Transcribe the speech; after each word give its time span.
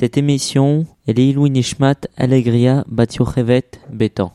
Cette 0.00 0.16
émission 0.16 0.86
est 1.08 1.12
l'Ilou 1.12 1.48
Nishmat 1.48 2.06
Alegria 2.16 2.84
Bat 2.86 3.06
Yochevet 3.18 3.64
Betan. 3.90 4.32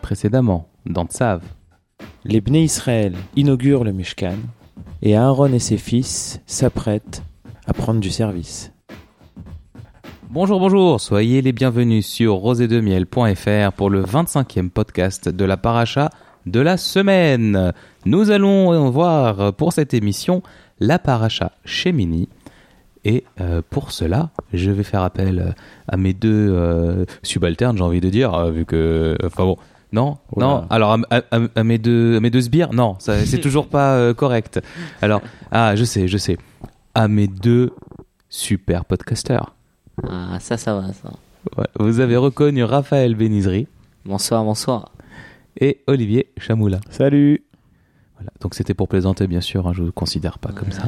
Précédemment, 0.00 0.66
dans 0.86 1.04
Tsav, 1.04 1.42
Les 2.24 2.40
Bnei 2.40 2.64
Israël 2.64 3.14
inaugurent 3.36 3.84
le 3.84 3.92
Mishkan 3.92 4.38
et 5.02 5.14
Aaron 5.14 5.52
et 5.52 5.58
ses 5.58 5.76
fils 5.76 6.40
s'apprêtent 6.46 7.22
à 7.72 7.74
prendre 7.74 8.00
du 8.00 8.10
service. 8.10 8.70
Bonjour, 10.28 10.60
bonjour, 10.60 11.00
soyez 11.00 11.40
les 11.40 11.52
bienvenus 11.52 12.06
sur 12.06 12.34
rosédemiel.fr 12.34 13.72
pour 13.74 13.88
le 13.88 14.02
25e 14.02 14.68
podcast 14.68 15.30
de 15.30 15.44
la 15.46 15.56
paracha 15.56 16.10
de 16.44 16.60
la 16.60 16.76
semaine. 16.76 17.72
Nous 18.04 18.30
allons 18.30 18.90
voir 18.90 19.54
pour 19.54 19.72
cette 19.72 19.94
émission 19.94 20.42
la 20.80 20.98
paracha 20.98 21.52
Shemini. 21.64 22.28
Et 23.06 23.24
euh, 23.40 23.62
pour 23.70 23.90
cela, 23.90 24.28
je 24.52 24.70
vais 24.70 24.82
faire 24.82 25.02
appel 25.02 25.54
à 25.88 25.96
mes 25.96 26.12
deux 26.12 26.50
euh, 26.52 27.06
subalternes, 27.22 27.78
j'ai 27.78 27.84
envie 27.84 28.02
de 28.02 28.10
dire, 28.10 28.34
euh, 28.34 28.50
vu 28.52 28.66
que... 28.66 29.16
Enfin 29.24 29.44
bon, 29.44 29.56
non, 29.92 30.18
Oula. 30.36 30.46
non. 30.46 30.66
Alors 30.68 30.92
à, 31.10 31.16
à- 31.30 31.40
à 31.56 31.64
mes 31.64 31.78
deux, 31.78 32.16
à 32.18 32.20
mes 32.20 32.28
deux 32.30 32.42
sbires, 32.42 32.74
non, 32.74 32.96
c'est 32.98 33.40
toujours 33.40 33.66
pas 33.68 33.94
euh, 33.94 34.12
correct. 34.12 34.60
Alors, 35.00 35.22
ah, 35.50 35.74
je 35.74 35.84
sais, 35.84 36.06
je 36.06 36.18
sais. 36.18 36.36
À 36.94 37.08
mes 37.08 37.26
deux 37.26 37.70
super 38.28 38.84
podcasteurs. 38.84 39.54
Ah, 40.08 40.38
ça, 40.40 40.56
ça 40.56 40.74
va, 40.74 40.92
ça. 40.92 41.10
Ouais, 41.58 41.66
vous 41.78 42.00
avez 42.00 42.16
reconnu 42.16 42.64
Raphaël 42.64 43.14
Benizri 43.14 43.66
Bonsoir, 44.04 44.44
bonsoir. 44.44 44.92
et 45.60 45.80
Olivier 45.86 46.28
Chamoula. 46.38 46.80
Salut 46.90 47.42
Voilà. 48.16 48.30
Donc 48.40 48.54
c'était 48.54 48.74
pour 48.74 48.88
plaisanter, 48.88 49.26
bien 49.26 49.40
sûr. 49.40 49.66
hein, 49.66 49.72
je 49.74 49.80
ne 49.80 49.86
vous 49.86 49.92
considère 49.92 50.38
pas 50.38 50.52
comme 50.52 50.70
ça. 50.70 50.84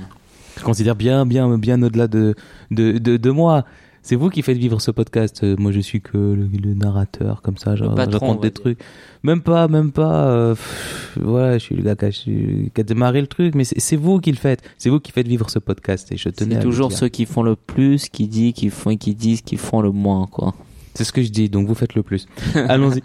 Je 0.59 0.63
considère 0.63 0.95
bien, 0.95 1.27
bien, 1.27 1.59
bien 1.59 1.83
au-delà 1.83 2.07
de, 2.07 2.35
de, 2.71 2.99
de, 2.99 3.17
de 3.17 3.31
moi. 3.31 3.65
C'est 4.07 4.17
vous 4.17 4.29
qui 4.29 4.43
faites 4.43 4.59
vivre 4.59 4.83
ce 4.83 4.91
podcast. 4.91 5.43
Euh, 5.45 5.57
Moi, 5.59 5.73
je 5.73 5.81
suis 5.81 6.03
que 6.03 6.19
le, 6.19 6.47
le 6.63 6.75
narrateur, 6.75 7.41
comme 7.41 7.57
ça. 7.57 7.75
Je, 7.75 7.87
patron, 7.87 8.19
raconte 8.19 8.43
des 8.43 8.51
dire. 8.51 8.61
trucs. 8.61 8.79
Même 9.23 9.41
pas, 9.41 9.67
même 9.67 9.93
pas. 9.93 10.27
euh, 10.29 10.51
pff, 10.55 11.19
voilà, 11.23 11.55
je 11.57 11.65
suis 11.65 11.75
le 11.75 11.83
gars 11.83 11.97
qui 11.97 12.05
a, 12.05 12.11
qui 12.11 12.71
a 12.81 12.83
démarré 12.85 13.23
le 13.23 13.27
truc. 13.27 13.55
Mais 13.55 13.65
c'est 13.65 13.97
vous 13.97 14.21
qui 14.21 14.31
le 14.31 14.37
faites. 14.37 14.61
C'est 14.77 14.91
vous 14.91 15.01
qui 15.01 15.11
faites 15.11 15.27
vivre 15.27 15.49
ce 15.49 15.59
podcast. 15.59 16.13
Et 16.13 16.19
je 16.19 16.29
tenais 16.29 16.57
C'est 16.57 16.61
toujours 16.61 16.93
ceux 16.93 17.09
qui 17.09 17.25
font 17.25 17.43
le 17.43 17.57
plus, 17.57 18.11
qui 18.11 18.29
disent, 18.29 18.53
qui 18.53 18.69
font, 18.69 18.95
qui 18.95 19.15
disent, 19.15 19.41
qui 19.41 19.57
font 19.57 19.81
le 19.81 19.91
moins, 19.91 20.27
quoi. 20.27 20.55
C'est 20.93 21.05
ce 21.05 21.13
que 21.13 21.23
je 21.23 21.31
dis, 21.31 21.49
donc 21.49 21.67
vous 21.67 21.75
faites 21.75 21.95
le 21.95 22.03
plus. 22.03 22.27
Allons-y. 22.55 23.01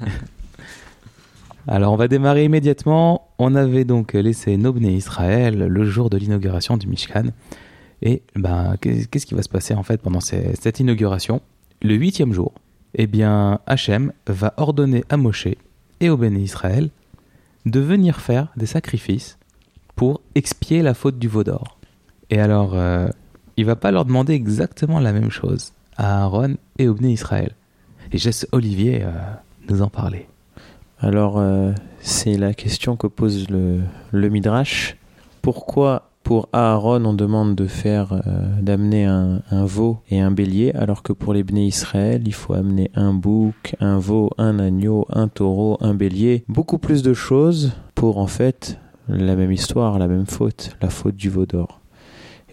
Alors 1.67 1.94
on 1.94 1.95
va 1.95 2.08
démarrer 2.08 2.44
immédiatement. 2.45 3.30
On 3.38 3.55
avait 3.55 3.86
donc 3.86 4.14
laissé 4.14 4.58
Nobné 4.58 4.94
Israël 4.95 5.58
le 5.58 5.86
jour 5.86 6.09
de 6.09 6.17
l'inauguration 6.17 6.77
du 6.77 6.88
Mishkan. 6.88 7.25
Et 8.02 8.22
ben, 8.36 8.75
qu'est- 8.80 9.09
qu'est-ce 9.09 9.25
qui 9.25 9.33
va 9.36 9.42
se 9.44 9.50
passer 9.50 9.73
en 9.73 9.83
fait 9.83 10.02
pendant 10.02 10.22
cette 10.22 10.80
inauguration? 10.80 11.42
Le 11.81 11.95
huitième 11.95 12.33
jour, 12.33 12.53
eh 12.95 13.08
bien, 13.08 13.59
Hachem 13.66 14.14
va 14.28 14.53
ordonner 14.58 15.03
à 15.09 15.17
Moshe 15.17 15.47
et 16.00 16.09
au 16.09 16.17
Béné 16.17 16.39
Israël 16.39 16.89
de 17.66 17.80
venir 17.80 18.20
faire 18.22 18.47
des 18.55 18.66
sacrifices 18.66 19.38
pour 19.95 20.22
expier 20.36 20.81
la 20.81 20.94
faute 20.94 21.20
du 21.20 21.27
veau 21.27 21.44
d'or. 21.44 21.77
Et 22.30 22.39
alors, 22.39 22.72
euh, 22.73 23.09
il 23.58 23.66
va 23.66 23.75
pas 23.75 23.92
leur 23.92 24.05
demander 24.05 24.33
exactement 24.33 25.00
la 25.00 25.11
même 25.11 25.30
chose 25.30 25.73
à 25.97 26.23
Aaron 26.23 26.55
et 26.77 26.88
au 26.88 26.94
Béné 26.94 27.11
Israël. 27.14 27.53
Et 28.14 28.17
je 28.17 28.30
Olivier 28.53 29.03
euh, 29.03 29.11
nous 29.70 29.81
en 29.81 29.89
parler. 29.89 30.27
Alors, 31.00 31.38
euh, 31.38 31.73
c'est 31.99 32.38
la 32.38 32.54
question 32.54 32.95
que 32.95 33.08
pose 33.08 33.48
le 33.49 34.30
Midrash. 34.30 34.95
Pourquoi 35.42 36.09
pour 36.30 36.48
Aaron 36.54 37.06
on 37.06 37.14
demande 37.14 37.56
de 37.56 37.66
faire, 37.66 38.14
euh, 38.14 38.62
d'amener 38.62 39.04
un, 39.06 39.42
veau 39.66 39.98
et 40.12 40.20
un 40.20 40.30
bélier, 40.30 40.72
alors 40.76 41.02
que 41.02 41.12
pour 41.12 41.34
les 41.34 41.42
Bnei 41.42 41.66
Israël, 41.66 42.22
il 42.23 42.36
faut 42.36 42.54
amener 42.54 42.92
un 42.94 43.16
bouc, 43.16 43.76
un 43.80 43.98
veau, 43.98 44.30
un 44.38 44.60
agneau, 44.60 45.08
un 45.10 45.28
taureau, 45.28 45.80
un 45.82 45.95
bélier, 45.95 46.44
beaucoup 46.48 46.78
plus 46.78 47.02
de 47.02 47.16
choses 47.16 47.72
pour 47.95 48.20
en 48.20 48.28
fait 48.28 48.78
la 49.08 49.36
même 49.36 49.52
histoire, 49.52 49.98
la 49.98 50.08
même 50.08 50.28
faute, 50.28 50.78
la 50.84 50.92
faute 50.92 51.16
du 51.16 51.32
veau 51.32 51.48
d'or. 51.48 51.80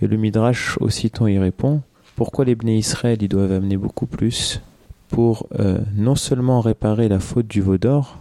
Et 0.00 0.06
le 0.06 0.16
Midrash 0.16 0.78
aussitôt 0.81 1.28
y 1.28 1.38
répond 1.38 1.82
pourquoi 2.15 2.47
les 2.47 2.54
Bnei 2.54 2.78
Israël 2.78 3.19
doivent 3.28 3.53
amener 3.53 3.76
beaucoup 3.76 4.06
plus 4.06 4.62
pour 5.09 5.48
euh, 5.60 5.81
non 5.94 6.15
seulement 6.15 6.62
réparer 6.62 7.10
la 7.10 7.20
faute 7.20 7.47
du 7.47 7.60
veau 7.60 7.76
d'or, 7.76 8.16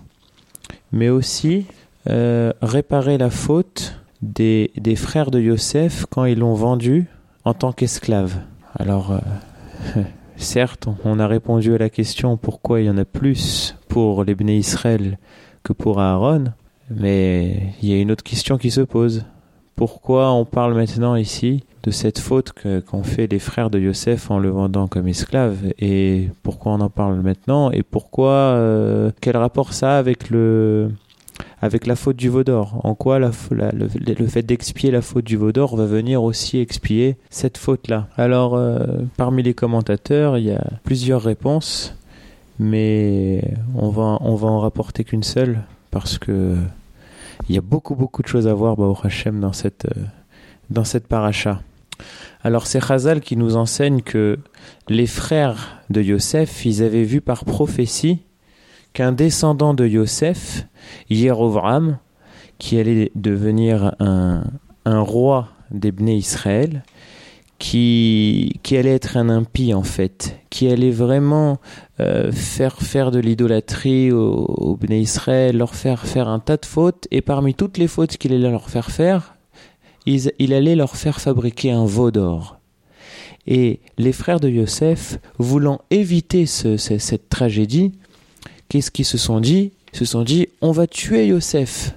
mais 0.92 1.08
aussi 1.08 1.66
euh, 2.10 2.52
réparer 2.62 3.18
la 3.18 3.30
faute 3.30 4.02
des, 4.25 4.72
des 4.78 4.96
frères 4.96 5.31
de 5.31 5.40
Yosef 5.40 6.06
quand 6.09 6.25
ils 6.25 6.40
l'ont 6.40 6.53
vendu 6.53 7.08
en 7.44 7.53
tant 7.53 7.72
qu'esclave. 7.72 8.40
Alors, 8.78 9.12
euh, 9.12 10.02
certes, 10.36 10.88
on 11.03 11.19
a 11.19 11.28
répondu 11.28 11.74
à 11.75 11.78
la 11.78 11.90
question 11.90 12.38
pourquoi 12.38 12.81
il 12.81 12.88
y 12.88 12.90
en 12.90 12.97
a 12.97 13.06
plus 13.06 13.75
pour 13.88 14.24
les 14.24 14.35
Bnei 14.35 14.58
Israël 14.58 15.18
que 15.64 15.74
pour 15.74 16.00
Aaron, 16.00 16.46
mais 16.90 17.74
il 17.81 17.90
y 17.90 17.94
a 17.94 18.00
une 18.00 18.12
autre 18.12 18.24
question 18.24 18.58
qui 18.58 18.72
se 18.72 18.81
pose. 18.81 19.25
Pourquoi 19.75 20.31
on 20.31 20.46
parle 20.46 20.74
maintenant 20.74 21.16
ici 21.16 21.64
de 21.84 21.91
cette 21.91 22.19
faute 22.19 22.53
qu'ont 22.53 23.03
fait 23.03 23.28
les 23.28 23.40
frères 23.40 23.69
de 23.69 23.80
Yosef 23.80 24.31
en 24.31 24.40
le 24.40 24.50
vendant 24.50 24.88
comme 24.88 25.08
esclave 25.08 25.58
et 25.78 26.30
pourquoi 26.44 26.74
on 26.74 26.81
en 26.81 26.90
parle 26.90 27.19
maintenant? 27.22 27.72
Et 27.72 27.84
pourquoi 27.84 28.31
euh, 28.31 29.12
quel 29.22 29.38
rapport 29.38 29.74
ça 29.74 29.96
a 29.96 30.00
avec 30.00 30.30
le 30.30 30.91
avec 31.62 31.88
la 31.88 31.96
faute 31.96 32.16
du 32.16 32.30
veau 32.30 32.44
d'or 32.44 32.80
En 32.84 32.96
quoi 32.96 33.20
le, 33.20 33.32
fait 33.32 34.44
d'expier 34.44 34.92
la 34.92 35.02
faute 35.02 35.26
du 35.26 35.38
veau 35.38 35.52
d'or 35.52 35.76
va 35.76 35.86
venir 35.86 36.24
aussi 36.24 36.60
expier 36.60 37.18
cette 37.30 37.58
faute-là? 37.58 38.08
Alors, 38.18 38.56
euh, 38.56 38.86
parmi 39.18 39.44
les 39.44 39.54
commentateurs, 39.54 40.38
il 40.38 40.46
y 40.46 40.52
a 40.52 40.64
plusieurs 40.84 41.22
réponses, 41.22 41.96
mais 42.60 43.42
on 43.76 43.90
va, 43.90 44.18
on 44.22 44.36
va 44.36 44.48
en 44.48 44.60
rapporter 44.60 45.04
qu'une 45.04 45.24
seule, 45.24 45.62
parce 45.92 46.18
que 46.18 46.56
il 47.50 47.56
y 47.56 47.58
a 47.58 47.62
beaucoup, 47.62 47.96
beaucoup 47.96 48.22
de 48.22 48.28
choses 48.28 48.48
à 48.48 48.54
voir, 48.54 48.76
Baruch 48.76 49.06
Hashem, 49.06 49.40
dans 49.40 49.54
cette, 49.54 49.86
euh, 49.86 50.02
dans 50.70 50.84
cette 50.84 51.08
paracha. 51.08 51.62
Alors, 52.44 52.68
c'est 52.68 52.80
Chazal 52.80 53.22
qui 53.22 53.38
nous 53.38 53.56
enseigne 53.56 54.02
que 54.02 54.40
les 54.88 55.08
frères 55.08 55.82
de 55.90 56.02
Yosef, 56.02 56.66
ils 56.66 56.84
avaient 56.84 57.04
vu 57.04 57.22
par 57.22 57.46
prophétie 57.46 58.20
qu'un 58.96 59.12
descendant 59.12 59.74
de 59.74 59.86
Yosef, 59.86 60.68
Yerovram, 61.10 62.00
qui 62.60 62.80
allait 62.80 63.12
devenir 63.14 63.94
un, 64.00 64.46
un 64.86 65.00
roi 65.02 65.50
des 65.70 65.92
Bnei 65.92 66.16
Israël, 66.16 66.84
qui, 67.60 68.60
qui 68.64 68.78
allait 68.78 68.94
être 68.96 69.18
un 69.18 69.30
impie 69.30 69.74
en 69.74 69.84
fait, 69.84 70.40
qui 70.50 70.70
allait 70.70 70.92
vraiment 70.92 71.58
euh, 72.00 72.32
faire 72.32 72.78
faire 72.78 73.12
de 73.12 73.20
l'idolâtrie 73.20 74.12
aux, 74.14 74.46
aux 74.46 74.76
Bnei 74.78 75.02
Israël, 75.02 75.58
leur 75.58 75.76
faire 75.76 76.06
faire 76.06 76.30
un 76.30 76.40
tas 76.40 76.58
de 76.58 76.66
fautes, 76.66 77.08
et 77.12 77.22
parmi 77.22 77.54
toutes 77.54 77.78
les 77.78 77.88
fautes 77.88 78.16
qu'il 78.18 78.34
allait 78.34 78.50
leur 78.50 78.70
faire 78.70 78.92
faire, 78.92 79.36
il 80.06 80.54
allait 80.54 80.76
leur 80.76 80.96
faire 80.96 81.20
fabriquer 81.20 81.72
un 81.72 81.86
veau 81.86 82.12
d'or. 82.12 82.60
Et 83.48 83.80
les 83.98 84.14
frères 84.14 84.40
de 84.40 84.50
Yosef, 84.50 85.20
voulant 85.38 85.82
éviter 85.92 86.46
ce- 86.46 86.78
ce- 86.78 86.98
cette 86.98 87.28
tragédie, 87.30 87.92
qu'est-ce 88.70 88.92
qu'ils 88.92 89.06
se 89.06 89.18
sont 89.18 89.40
dit? 89.40 89.72
Ils 89.94 90.00
se 90.00 90.06
sont 90.06 90.24
dit 90.24 90.48
on 90.62 90.72
va 90.72 90.88
tuer 90.88 91.28
Yosef. 91.28 91.96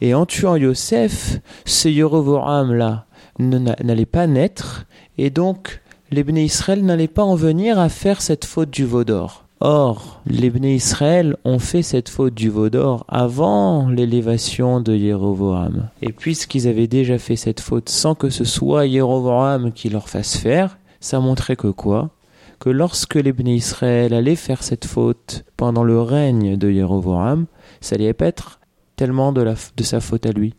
Et 0.00 0.14
en 0.14 0.26
tuant 0.26 0.56
Yosef, 0.56 1.40
ce 1.64 1.88
Yerovoram 1.88 2.72
là 2.72 3.06
n'allait 3.38 4.06
pas 4.06 4.26
naître, 4.26 4.86
et 5.18 5.30
donc 5.30 5.82
les 6.10 6.22
Bnei 6.22 6.44
Israël 6.44 6.84
n'allaient 6.84 7.08
pas 7.08 7.24
en 7.24 7.34
venir 7.34 7.78
à 7.78 7.88
faire 7.88 8.22
cette 8.22 8.44
faute 8.44 8.70
du 8.70 8.84
veau 8.84 9.04
d'or. 9.04 9.44
Or, 9.60 10.20
les 10.26 10.50
Bnei 10.50 10.74
Israël 10.74 11.36
ont 11.44 11.58
fait 11.58 11.82
cette 11.82 12.10
faute 12.10 12.34
du 12.34 12.50
veau 12.50 12.68
d'or 12.68 13.04
avant 13.08 13.88
l'élévation 13.88 14.80
de 14.80 14.94
Yerovoam. 14.94 15.88
Et 16.02 16.12
puisqu'ils 16.12 16.68
avaient 16.68 16.86
déjà 16.86 17.18
fait 17.18 17.36
cette 17.36 17.60
faute 17.60 17.88
sans 17.88 18.14
que 18.14 18.28
ce 18.28 18.44
soit 18.44 18.86
Yerovoam 18.86 19.72
qui 19.72 19.88
leur 19.88 20.08
fasse 20.08 20.36
faire, 20.36 20.78
ça 21.00 21.20
montrait 21.20 21.56
que 21.56 21.68
quoi? 21.68 22.10
Que 22.58 22.70
lorsque 22.70 23.14
les 23.14 23.32
Bnei 23.32 23.56
Israël 23.56 24.14
allaient 24.14 24.36
faire 24.36 24.62
cette 24.62 24.84
faute 24.84 25.44
pendant 25.56 25.84
le 25.84 26.00
règne 26.00 26.56
de 26.56 26.70
Jéroboam, 26.70 27.46
ça 27.80 27.94
allait 27.94 28.12
pas 28.12 28.26
être 28.26 28.60
tellement 28.96 29.32
de, 29.32 29.42
la, 29.42 29.54
de 29.76 29.82
sa 29.82 30.00
faute 30.00 30.26
à 30.26 30.32
lui. 30.32 30.54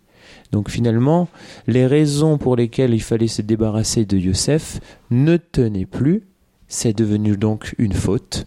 Donc 0.51 0.69
finalement, 0.69 1.27
les 1.67 1.85
raisons 1.85 2.37
pour 2.37 2.55
lesquelles 2.55 2.93
il 2.93 3.01
fallait 3.01 3.27
se 3.27 3.41
débarrasser 3.41 4.05
de 4.05 4.17
Yosef 4.17 4.79
ne 5.11 5.37
tenaient 5.37 5.85
plus, 5.85 6.23
c'est 6.67 6.97
devenu 6.97 7.37
donc 7.37 7.73
une 7.77 7.93
faute. 7.93 8.45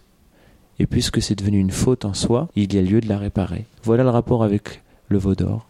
Et 0.79 0.87
puisque 0.87 1.21
c'est 1.21 1.35
devenu 1.35 1.59
une 1.59 1.71
faute 1.71 2.05
en 2.05 2.13
soi, 2.13 2.47
il 2.55 2.73
y 2.73 2.79
a 2.79 2.81
lieu 2.81 3.01
de 3.01 3.09
la 3.09 3.17
réparer. 3.17 3.65
Voilà 3.83 4.03
le 4.03 4.09
rapport 4.09 4.43
avec 4.43 4.81
le 5.09 5.17
veau 5.17 5.35
d'or. 5.35 5.67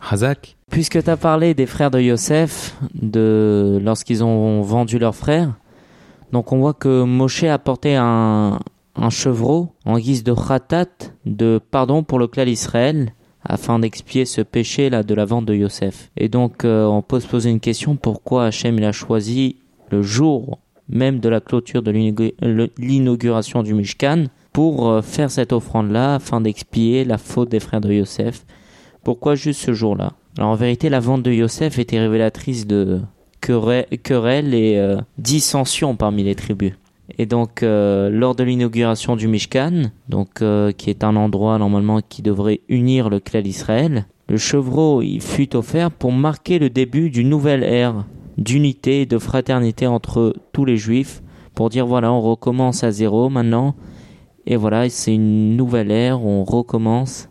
Hazak. 0.00 0.56
Puisque 0.70 1.02
tu 1.02 1.10
as 1.10 1.16
parlé 1.16 1.54
des 1.54 1.66
frères 1.66 1.90
de 1.90 2.00
Yosef, 2.00 2.76
de 2.94 3.80
lorsqu'ils 3.82 4.22
ont 4.22 4.62
vendu 4.62 4.98
leur 4.98 5.14
frère, 5.16 5.54
donc 6.36 6.52
on 6.52 6.58
voit 6.58 6.74
que 6.74 7.02
Moshe 7.04 7.44
a 7.44 7.58
porté 7.58 7.96
un, 7.96 8.58
chevreau 9.08 9.70
en 9.86 9.98
guise 9.98 10.22
de 10.22 10.34
khatat, 10.34 10.90
de 11.24 11.58
pardon 11.70 12.02
pour 12.02 12.18
le 12.18 12.26
clan 12.26 12.44
d'Israël, 12.44 13.14
afin 13.42 13.78
d'expier 13.78 14.26
ce 14.26 14.42
péché 14.42 14.90
là 14.90 15.02
de 15.02 15.14
la 15.14 15.24
vente 15.24 15.46
de 15.46 15.54
Yosef. 15.54 16.10
Et 16.18 16.28
donc 16.28 16.66
euh, 16.66 16.84
on 16.84 17.00
peut 17.00 17.20
se 17.20 17.26
poser 17.26 17.48
une 17.48 17.58
question 17.58 17.96
pourquoi 17.96 18.44
Hachem 18.44 18.76
il 18.76 18.84
a 18.84 18.92
choisi 18.92 19.56
le 19.90 20.02
jour 20.02 20.58
même 20.90 21.20
de 21.20 21.30
la 21.30 21.40
clôture 21.40 21.80
de 21.80 21.90
l'inauguration 21.90 23.62
du 23.62 23.72
Mishkan 23.72 24.24
pour 24.52 24.90
euh, 24.90 25.00
faire 25.00 25.30
cette 25.30 25.54
offrande 25.54 25.90
là 25.90 26.16
afin 26.16 26.42
d'expier 26.42 27.06
la 27.06 27.16
faute 27.16 27.48
des 27.48 27.60
frères 27.60 27.80
de 27.80 27.94
Yosef? 27.94 28.44
Pourquoi 29.04 29.36
juste 29.36 29.62
ce 29.62 29.72
jour-là? 29.72 30.12
Alors 30.36 30.50
en 30.50 30.54
vérité 30.54 30.90
la 30.90 31.00
vente 31.00 31.22
de 31.22 31.32
Yosef 31.32 31.78
était 31.78 31.98
révélatrice 31.98 32.66
de 32.66 33.00
querelles 33.46 33.86
querelles 34.02 34.54
et 34.54 34.76
euh, 34.76 34.96
dissensions 35.18 35.94
parmi 35.94 36.24
les 36.24 36.34
tribus. 36.34 36.72
Et 37.18 37.26
donc, 37.26 37.62
euh, 37.62 38.10
lors 38.10 38.34
de 38.34 38.42
l'inauguration 38.42 39.14
du 39.14 39.28
Mishkan, 39.28 39.84
donc 40.08 40.42
euh, 40.42 40.72
qui 40.72 40.90
est 40.90 41.04
un 41.04 41.14
endroit 41.14 41.56
normalement 41.58 42.00
qui 42.06 42.22
devrait 42.22 42.60
unir 42.68 43.08
le 43.08 43.20
clan 43.20 43.42
d'Israël, 43.42 44.06
le 44.28 44.36
chevreau 44.36 45.02
il 45.02 45.20
fut 45.20 45.54
offert 45.54 45.92
pour 45.92 46.10
marquer 46.10 46.58
le 46.58 46.68
début 46.68 47.10
d'une 47.10 47.28
nouvelle 47.28 47.62
ère 47.62 48.04
d'unité 48.36 49.02
et 49.02 49.06
de 49.06 49.18
fraternité 49.18 49.86
entre 49.86 50.34
tous 50.52 50.64
les 50.64 50.76
juifs, 50.76 51.22
pour 51.54 51.70
dire 51.70 51.86
voilà, 51.86 52.12
on 52.12 52.20
recommence 52.20 52.82
à 52.84 52.90
zéro 52.90 53.30
maintenant, 53.30 53.74
et 54.46 54.56
voilà, 54.56 54.88
c'est 54.90 55.14
une 55.14 55.56
nouvelle 55.56 55.90
ère, 55.90 56.22
on 56.22 56.44
recommence 56.44 57.30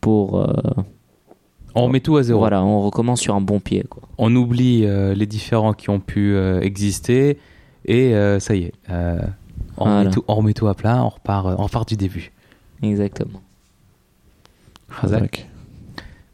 pour 0.00 0.40
euh, 0.40 0.46
On 1.74 1.84
remet 1.84 2.00
tout 2.00 2.16
à 2.16 2.22
zéro. 2.22 2.38
voilà, 2.40 2.62
on 2.64 2.80
recommence 2.82 3.20
sur 3.20 3.34
un 3.34 3.40
bon 3.40 3.60
pied 3.60 3.84
quoi. 3.88 4.02
On 4.18 4.34
oublie 4.34 4.84
euh, 4.84 5.14
les 5.14 5.26
différents 5.26 5.72
qui 5.72 5.88
ont 5.90 6.00
pu 6.00 6.34
euh, 6.34 6.60
exister 6.60 7.38
et 7.84 8.14
euh, 8.14 8.38
ça 8.40 8.54
y 8.56 8.64
est. 8.64 8.72
euh, 8.90 9.20
on, 9.76 9.84
Voilà. 9.84 10.00
remet 10.00 10.10
tout, 10.10 10.24
on 10.28 10.34
remet 10.34 10.52
tout 10.52 10.68
à 10.68 10.74
plat, 10.74 11.04
on 11.04 11.08
repart, 11.08 11.46
euh, 11.46 11.54
on 11.58 11.64
repart 11.64 11.88
du 11.88 11.96
début. 11.96 12.32
Exactement. 12.82 13.40
Hazak. 15.02 15.48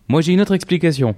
Moi, 0.09 0.21
j'ai 0.21 0.33
une 0.33 0.41
autre 0.41 0.55
explication. 0.55 1.15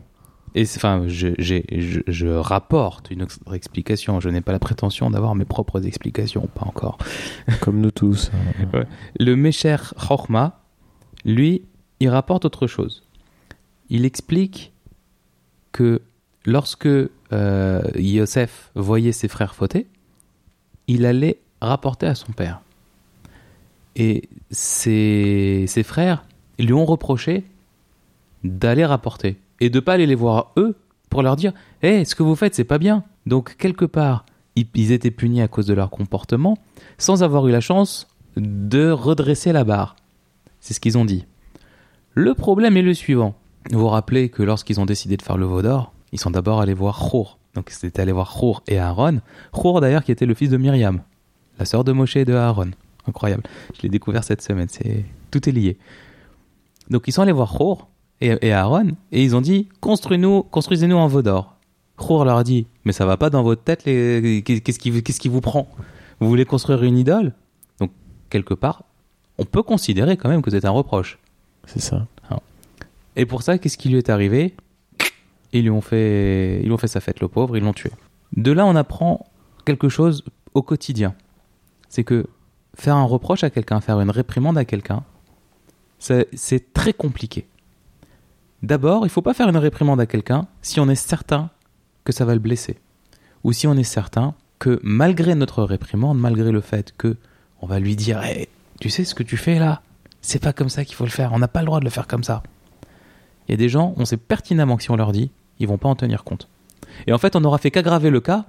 Et 0.54 0.64
c'est- 0.64 0.78
enfin, 0.78 1.04
je, 1.06 1.28
je 1.38 2.26
rapporte 2.28 3.10
une 3.10 3.22
autre 3.22 3.38
explication. 3.54 4.18
Je 4.18 4.28
n'ai 4.30 4.40
pas 4.40 4.52
la 4.52 4.58
prétention 4.58 5.10
d'avoir 5.10 5.34
mes 5.34 5.44
propres 5.44 5.86
explications, 5.86 6.48
pas 6.54 6.64
encore. 6.66 6.98
Comme 7.60 7.80
nous 7.80 7.90
tous. 7.90 8.30
hein. 8.72 8.84
Le 9.20 9.36
Mesher 9.36 9.76
Chorma, 9.96 10.60
lui, 11.24 11.62
il 12.00 12.08
rapporte 12.08 12.44
autre 12.46 12.66
chose. 12.66 13.04
Il 13.90 14.04
explique 14.04 14.72
que 15.72 16.02
lorsque 16.44 16.86
euh, 16.86 17.82
Yosef 17.96 18.70
voyait 18.74 19.12
ses 19.12 19.28
frères 19.28 19.54
fauter, 19.54 19.86
il 20.86 21.06
allait 21.06 21.38
rapporter 21.60 22.06
à 22.06 22.14
son 22.14 22.32
père. 22.32 22.60
Et 23.96 24.28
ses, 24.50 25.66
frères 25.84 26.24
lui 26.58 26.72
ont 26.72 26.84
reproché 26.84 27.44
d'aller 28.44 28.84
rapporter 28.84 29.36
et 29.60 29.70
de 29.70 29.80
pas 29.80 29.94
aller 29.94 30.06
les 30.06 30.14
voir 30.14 30.52
eux 30.56 30.76
pour 31.10 31.22
leur 31.22 31.36
dire 31.36 31.52
"Eh, 31.82 32.04
ce 32.04 32.14
que 32.14 32.22
vous 32.22 32.36
faites, 32.36 32.54
c'est 32.54 32.64
pas 32.64 32.78
bien." 32.78 33.04
Donc 33.26 33.56
quelque 33.56 33.84
part, 33.84 34.24
ils 34.56 34.92
étaient 34.92 35.10
punis 35.10 35.42
à 35.42 35.48
cause 35.48 35.66
de 35.66 35.74
leur 35.74 35.90
comportement 35.90 36.58
sans 36.96 37.22
avoir 37.22 37.46
eu 37.48 37.52
la 37.52 37.60
chance 37.60 38.08
de 38.36 38.90
redresser 38.90 39.52
la 39.52 39.64
barre. 39.64 39.96
C'est 40.60 40.74
ce 40.74 40.80
qu'ils 40.80 40.98
ont 40.98 41.04
dit. 41.04 41.26
Le 42.14 42.34
problème 42.34 42.76
est 42.76 42.82
le 42.82 42.94
suivant. 42.94 43.37
Vous 43.70 43.80
vous 43.80 43.88
rappelez 43.88 44.28
que 44.28 44.42
lorsqu'ils 44.42 44.80
ont 44.80 44.86
décidé 44.86 45.16
de 45.16 45.22
faire 45.22 45.36
le 45.36 45.46
veau 45.46 45.62
d'or, 45.62 45.92
ils 46.12 46.18
sont 46.18 46.30
d'abord 46.30 46.60
allés 46.60 46.74
voir 46.74 46.98
Chour. 46.98 47.38
Donc 47.54 47.70
c'était 47.70 48.00
allé 48.00 48.12
voir 48.12 48.30
Chour 48.30 48.62
et 48.66 48.78
Aaron. 48.78 49.20
Chour 49.54 49.80
d'ailleurs 49.80 50.04
qui 50.04 50.12
était 50.12 50.26
le 50.26 50.34
fils 50.34 50.50
de 50.50 50.56
Myriam, 50.56 51.02
la 51.58 51.64
sœur 51.64 51.84
de 51.84 51.92
Moshe 51.92 52.16
et 52.16 52.24
de 52.24 52.34
Aaron. 52.34 52.70
Incroyable. 53.06 53.42
Je 53.76 53.82
l'ai 53.82 53.88
découvert 53.88 54.24
cette 54.24 54.42
semaine. 54.42 54.68
C'est 54.70 55.04
tout 55.30 55.48
est 55.48 55.52
lié. 55.52 55.78
Donc 56.90 57.04
ils 57.06 57.12
sont 57.12 57.22
allés 57.22 57.32
voir 57.32 57.56
Chour 57.56 57.88
et, 58.20 58.52
Aaron 58.52 58.92
et 59.12 59.22
ils 59.22 59.36
ont 59.36 59.40
dit 59.40 59.68
construisez-nous, 59.80 60.44
construisez-nous 60.44 60.98
un 60.98 61.08
veau 61.08 61.22
d'or. 61.22 61.54
Leur 62.08 62.36
a 62.36 62.44
dit 62.44 62.66
mais 62.84 62.92
ça 62.92 63.04
va 63.04 63.16
pas 63.16 63.28
dans 63.28 63.42
votre 63.42 63.62
tête 63.62 63.82
qu'est-ce 63.84 64.78
qui, 64.78 65.02
qui 65.02 65.28
vous 65.28 65.40
prend? 65.40 65.68
Vous 66.20 66.28
voulez 66.28 66.44
construire 66.44 66.82
une 66.84 66.96
idole? 66.96 67.32
Donc 67.80 67.90
quelque 68.30 68.54
part, 68.54 68.84
on 69.36 69.44
peut 69.44 69.62
considérer 69.62 70.16
quand 70.16 70.28
même 70.28 70.42
que 70.42 70.50
c'est 70.50 70.64
un 70.64 70.70
reproche. 70.70 71.18
C'est 71.66 71.80
ça. 71.80 72.06
Et 73.18 73.26
pour 73.26 73.42
ça, 73.42 73.58
qu'est-ce 73.58 73.76
qui 73.76 73.90
lui 73.90 73.98
est 73.98 74.08
arrivé? 74.08 74.54
Ils 75.52 75.62
lui 75.62 75.70
ont 75.70 75.80
fait, 75.80 76.62
sa 76.86 77.00
fête, 77.00 77.20
le 77.20 77.28
pauvre, 77.28 77.56
ils 77.56 77.62
l'ont 77.62 77.72
tué. 77.72 77.90
De 78.36 78.52
là, 78.52 78.64
on 78.64 78.76
apprend 78.76 79.26
quelque 79.64 79.88
chose 79.88 80.24
au 80.54 80.62
quotidien. 80.62 81.14
C'est 81.88 82.04
que 82.04 82.26
faire 82.76 82.94
un 82.96 83.04
reproche 83.04 83.42
à 83.42 83.50
quelqu'un, 83.50 83.80
faire 83.80 84.00
une 84.00 84.10
réprimande 84.10 84.56
à 84.56 84.64
quelqu'un, 84.64 85.02
c'est 85.98 86.72
très 86.72 86.92
compliqué. 86.92 87.48
D'abord, 88.62 89.04
il 89.04 89.08
faut 89.10 89.22
pas 89.22 89.34
faire 89.34 89.48
une 89.48 89.56
réprimande 89.56 90.00
à 90.00 90.06
quelqu'un 90.06 90.46
si 90.62 90.78
on 90.78 90.88
est 90.88 90.94
certain 90.94 91.50
que 92.04 92.12
ça 92.12 92.24
va 92.24 92.34
le 92.34 92.40
blesser. 92.40 92.78
Ou 93.42 93.52
si 93.52 93.66
on 93.66 93.74
est 93.74 93.84
certain 93.84 94.34
que 94.60 94.78
malgré 94.84 95.34
notre 95.34 95.64
réprimande, 95.64 96.18
malgré 96.18 96.52
le 96.52 96.60
fait 96.60 96.94
que 96.96 97.16
on 97.60 97.66
va 97.66 97.80
lui 97.80 97.96
dire 97.96 98.22
tu 98.80 98.90
sais 98.90 99.04
ce 99.04 99.14
que 99.14 99.24
tu 99.24 99.36
fais 99.36 99.58
là? 99.58 99.82
C'est 100.20 100.42
pas 100.42 100.52
comme 100.52 100.68
ça 100.68 100.84
qu'il 100.84 100.94
faut 100.94 101.04
le 101.04 101.10
faire, 101.10 101.32
on 101.32 101.38
n'a 101.40 101.48
pas 101.48 101.60
le 101.60 101.66
droit 101.66 101.80
de 101.80 101.84
le 101.84 101.90
faire 101.90 102.06
comme 102.06 102.24
ça. 102.24 102.42
Il 103.48 103.52
y 103.52 103.54
a 103.54 103.56
des 103.56 103.68
gens, 103.68 103.94
on 103.96 104.04
sait 104.04 104.16
pertinemment 104.16 104.76
que 104.76 104.82
si 104.82 104.90
on 104.90 104.96
leur 104.96 105.12
dit, 105.12 105.30
ils 105.58 105.66
vont 105.66 105.78
pas 105.78 105.88
en 105.88 105.94
tenir 105.94 106.24
compte. 106.24 106.48
Et 107.06 107.12
en 107.12 107.18
fait, 107.18 107.36
on 107.36 107.40
n'aura 107.40 107.58
fait 107.58 107.70
qu'aggraver 107.70 108.10
le 108.10 108.20
cas, 108.20 108.44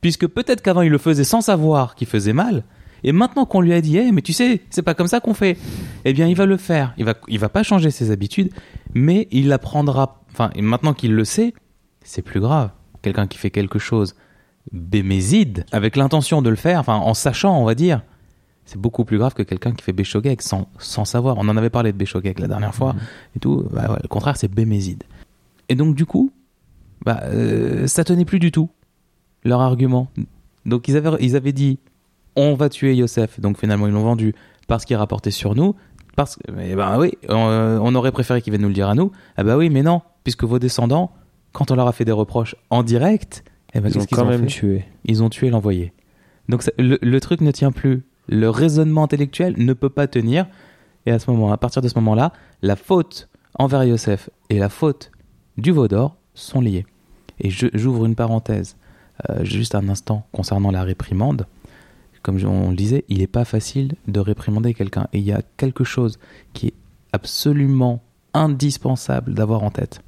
puisque 0.00 0.26
peut-être 0.26 0.62
qu'avant 0.62 0.82
il 0.82 0.90
le 0.90 0.98
faisait 0.98 1.24
sans 1.24 1.40
savoir 1.40 1.94
qu'il 1.94 2.06
faisait 2.06 2.32
mal, 2.32 2.64
et 3.04 3.12
maintenant 3.12 3.46
qu'on 3.46 3.60
lui 3.60 3.72
a 3.72 3.80
dit, 3.80 3.98
Eh, 3.98 4.12
mais 4.12 4.22
tu 4.22 4.32
sais, 4.32 4.60
c'est 4.70 4.82
pas 4.82 4.94
comme 4.94 5.08
ça 5.08 5.20
qu'on 5.20 5.34
fait, 5.34 5.56
eh 6.04 6.12
bien, 6.12 6.28
il 6.28 6.36
va 6.36 6.46
le 6.46 6.56
faire. 6.56 6.94
Il 6.98 7.04
va, 7.04 7.14
il 7.28 7.38
va 7.38 7.48
pas 7.48 7.62
changer 7.62 7.90
ses 7.90 8.10
habitudes, 8.10 8.52
mais 8.94 9.28
il 9.30 9.52
apprendra. 9.52 10.20
Enfin, 10.32 10.50
et 10.54 10.62
maintenant 10.62 10.94
qu'il 10.94 11.14
le 11.14 11.24
sait, 11.24 11.54
c'est 12.04 12.22
plus 12.22 12.40
grave. 12.40 12.70
Quelqu'un 13.02 13.26
qui 13.26 13.38
fait 13.38 13.50
quelque 13.50 13.78
chose 13.78 14.14
béméside, 14.70 15.64
avec 15.72 15.96
l'intention 15.96 16.42
de 16.42 16.50
le 16.50 16.56
faire, 16.56 16.78
enfin, 16.78 16.94
en 16.94 17.14
sachant, 17.14 17.60
on 17.60 17.64
va 17.64 17.74
dire, 17.74 18.02
c'est 18.64 18.78
beaucoup 18.80 19.04
plus 19.04 19.18
grave 19.18 19.34
que 19.34 19.42
quelqu'un 19.42 19.72
qui 19.72 19.82
fait 19.82 19.92
Béchogek 19.92 20.40
sans, 20.42 20.68
sans 20.78 21.04
savoir. 21.04 21.36
On 21.38 21.48
en 21.48 21.56
avait 21.56 21.70
parlé 21.70 21.92
de 21.92 21.96
Béchogek 21.98 22.38
la 22.38 22.48
dernière 22.48 22.74
fois 22.74 22.94
et 23.36 23.38
tout. 23.40 23.66
Bah 23.72 23.90
ouais, 23.90 23.98
le 24.02 24.08
contraire, 24.08 24.36
c'est 24.36 24.48
Béméside. 24.48 25.02
Et 25.68 25.74
donc, 25.74 25.94
du 25.94 26.06
coup, 26.06 26.32
bah, 27.04 27.20
euh, 27.24 27.86
ça 27.86 28.04
tenait 28.04 28.24
plus 28.24 28.38
du 28.38 28.52
tout, 28.52 28.70
leur 29.44 29.60
argument. 29.60 30.08
Donc, 30.66 30.86
ils 30.88 30.96
avaient, 30.96 31.10
ils 31.20 31.34
avaient 31.36 31.52
dit 31.52 31.78
on 32.36 32.54
va 32.54 32.68
tuer 32.68 32.94
Yosef. 32.94 33.40
Donc, 33.40 33.58
finalement, 33.58 33.86
ils 33.86 33.92
l'ont 33.92 34.02
vendu 34.04 34.34
parce 34.68 34.84
qu'il 34.84 34.96
rapportait 34.96 35.30
sur 35.30 35.54
nous. 35.54 35.74
Parce 36.16 36.36
que, 36.36 36.50
mais 36.52 36.74
ben 36.74 36.98
oui, 36.98 37.12
on, 37.28 37.34
on 37.82 37.94
aurait 37.94 38.12
préféré 38.12 38.42
qu'ils 38.42 38.52
viennent 38.52 38.62
nous 38.62 38.68
le 38.68 38.74
dire 38.74 38.88
à 38.88 38.94
nous. 38.94 39.12
Ah 39.36 39.44
bah 39.44 39.56
oui, 39.56 39.70
mais 39.70 39.82
non, 39.82 40.02
puisque 40.24 40.44
vos 40.44 40.58
descendants, 40.58 41.10
quand 41.52 41.70
on 41.70 41.74
leur 41.74 41.88
a 41.88 41.92
fait 41.92 42.04
des 42.04 42.12
reproches 42.12 42.54
en 42.70 42.82
direct, 42.82 43.44
eh 43.74 43.80
ben, 43.80 43.90
Ils 43.94 43.98
ont 43.98 44.04
quand 44.10 44.22
ont 44.24 44.28
même 44.28 44.46
tué. 44.46 44.84
ils 45.06 45.22
ont 45.22 45.30
tué 45.30 45.48
l'envoyé. 45.48 45.92
Donc 46.50 46.62
ça- 46.62 46.72
le, 46.78 46.98
le 47.00 47.20
truc 47.20 47.40
ne 47.40 47.50
tient 47.50 47.72
plus. 47.72 48.02
Le 48.28 48.48
raisonnement 48.48 49.04
intellectuel 49.04 49.54
ne 49.58 49.72
peut 49.72 49.90
pas 49.90 50.06
tenir. 50.06 50.46
Et 51.06 51.10
à 51.10 51.18
ce 51.18 51.30
moment, 51.30 51.52
à 51.52 51.56
partir 51.56 51.82
de 51.82 51.88
ce 51.88 51.94
moment-là, 51.96 52.32
la 52.62 52.76
faute 52.76 53.28
envers 53.58 53.84
Yosef 53.84 54.30
et 54.50 54.58
la 54.58 54.68
faute 54.68 55.10
du 55.58 55.72
veau 55.72 55.88
d'or 55.88 56.16
sont 56.34 56.60
liées. 56.60 56.86
Et 57.40 57.50
j'ouvre 57.50 58.06
une 58.06 58.14
parenthèse 58.14 58.76
euh, 59.28 59.44
juste 59.44 59.74
un 59.74 59.88
instant 59.88 60.26
concernant 60.32 60.70
la 60.70 60.84
réprimande. 60.84 61.46
Comme 62.22 62.38
on 62.44 62.70
le 62.70 62.76
disait, 62.76 63.04
il 63.08 63.18
n'est 63.18 63.26
pas 63.26 63.44
facile 63.44 63.94
de 64.06 64.20
réprimander 64.20 64.74
quelqu'un. 64.74 65.08
Et 65.12 65.18
il 65.18 65.24
y 65.24 65.32
a 65.32 65.42
quelque 65.56 65.82
chose 65.82 66.18
qui 66.52 66.68
est 66.68 66.74
absolument 67.12 68.02
indispensable 68.32 69.34
d'avoir 69.34 69.64
en 69.64 69.70
tête. 69.70 70.02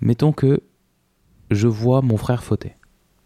Mettons 0.00 0.32
que 0.32 0.62
je 1.50 1.66
vois 1.66 2.02
mon 2.02 2.16
frère 2.16 2.44
fauter. 2.44 2.76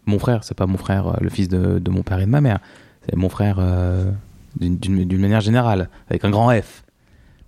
Mon 0.07 0.19
frère, 0.19 0.43
c'est 0.43 0.57
pas 0.57 0.65
mon 0.65 0.77
frère, 0.77 1.07
euh, 1.07 1.17
le 1.21 1.29
fils 1.29 1.47
de 1.47 1.89
mon 1.89 2.01
père 2.01 2.19
et 2.19 2.25
de 2.25 2.31
ma 2.31 2.41
mère. 2.41 2.59
C'est 3.07 3.15
mon 3.15 3.29
frère 3.29 3.57
euh, 3.59 4.11
d'une- 4.59 5.17
manière 5.19 5.41
générale, 5.41 5.89
avec 6.09 6.25
un 6.25 6.29
grand 6.29 6.49
F. 6.49 6.83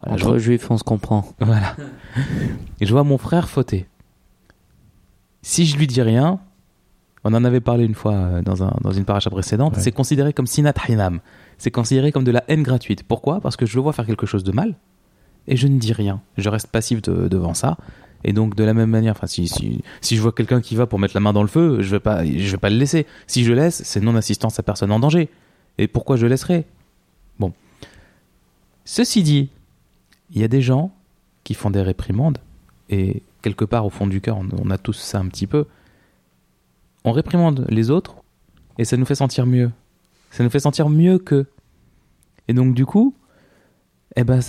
Voilà, 0.01 0.17
je 0.17 0.23
Entre 0.23 0.31
vois- 0.33 0.37
juifs, 0.39 0.69
on 0.69 0.77
se 0.77 0.83
comprend. 0.83 1.27
voilà. 1.39 1.75
Et 2.79 2.85
je 2.85 2.91
vois 2.91 3.03
mon 3.03 3.17
frère 3.17 3.49
fauter. 3.49 3.87
Si 5.41 5.65
je 5.65 5.77
lui 5.77 5.87
dis 5.87 6.01
rien, 6.01 6.39
on 7.23 7.33
en 7.33 7.43
avait 7.43 7.61
parlé 7.61 7.85
une 7.85 7.95
fois 7.95 8.13
euh, 8.13 8.41
dans, 8.41 8.63
un, 8.63 8.73
dans 8.81 8.91
une 8.91 9.05
paracha 9.05 9.29
précédente, 9.29 9.75
Ouais. 9.75 9.81
c'est 9.81 9.91
considéré 9.91 10.33
comme 10.33 10.47
sinat 10.47 10.73
hinam. 10.87 11.19
C'est 11.57 11.71
considéré 11.71 12.11
comme 12.11 12.23
de 12.23 12.31
la 12.31 12.43
haine 12.47 12.63
gratuite. 12.63 13.03
Pourquoi? 13.03 13.41
Parce 13.41 13.55
que 13.55 13.65
je 13.65 13.75
le 13.75 13.81
vois 13.81 13.93
faire 13.93 14.05
quelque 14.05 14.25
chose 14.27 14.43
de 14.43 14.51
mal 14.51 14.75
et 15.47 15.55
je 15.55 15.67
ne 15.67 15.79
dis 15.79 15.93
rien. 15.93 16.21
Je 16.37 16.49
reste 16.49 16.67
passif 16.67 17.01
de- 17.01 17.27
devant 17.27 17.53
ça. 17.53 17.77
Et 18.23 18.33
donc 18.33 18.55
de 18.55 18.63
la 18.63 18.73
même 18.73 18.89
manière, 18.89 19.13
enfin 19.13 19.27
si, 19.27 19.47
si, 19.47 19.83
si 20.01 20.15
je 20.15 20.21
vois 20.21 20.31
quelqu'un 20.31 20.59
qui 20.59 20.75
va 20.75 20.85
pour 20.87 20.99
mettre 20.99 21.13
la 21.15 21.19
main 21.21 21.33
dans 21.33 21.43
le 21.43 21.47
feu, 21.47 21.77
je 21.81 21.89
vais 21.91 21.99
pas, 21.99 22.25
je 22.25 22.51
vais 22.51 22.57
pas 22.57 22.69
le 22.69 22.77
laisser. 22.77 23.05
Si 23.27 23.43
je 23.43 23.53
laisse, 23.53 23.81
c'est 23.83 24.01
non 24.01 24.15
assistance 24.15 24.59
à 24.59 24.63
personne 24.63 24.91
en 24.91 24.99
danger. 24.99 25.29
Et 25.77 25.87
pourquoi 25.87 26.15
je 26.17 26.25
laisserai? 26.25 26.65
Bon. 27.39 27.53
Ceci 28.85 29.23
dit, 29.23 29.49
il 30.31 30.41
y 30.41 30.43
a 30.43 30.47
des 30.47 30.61
gens 30.61 30.91
qui 31.43 31.53
font 31.53 31.69
des 31.69 31.81
réprimandes 31.81 32.39
et 32.89 33.21
quelque 33.41 33.65
part 33.65 33.85
au 33.85 33.89
fond 33.89 34.07
du 34.07 34.21
cœur, 34.21 34.37
on, 34.37 34.69
a 34.69 34.77
tous 34.77 34.93
ça 34.93 35.19
un 35.19 35.27
petit 35.27 35.47
peu, 35.47 35.65
on 37.03 37.11
réprimande 37.11 37.65
les 37.69 37.89
autres 37.89 38.15
et 38.77 38.85
ça 38.85 38.97
nous 38.97 39.05
fait 39.05 39.15
sentir 39.15 39.45
mieux. 39.45 39.71
Ça 40.31 40.43
nous 40.43 40.49
fait 40.49 40.59
sentir 40.59 40.89
mieux 40.89 41.19
que. 41.19 41.45
Et 42.47 42.53
donc 42.53 42.73
du 42.73 42.85
coup, 42.85 43.13
eh 44.15 44.23
ben, 44.23 44.39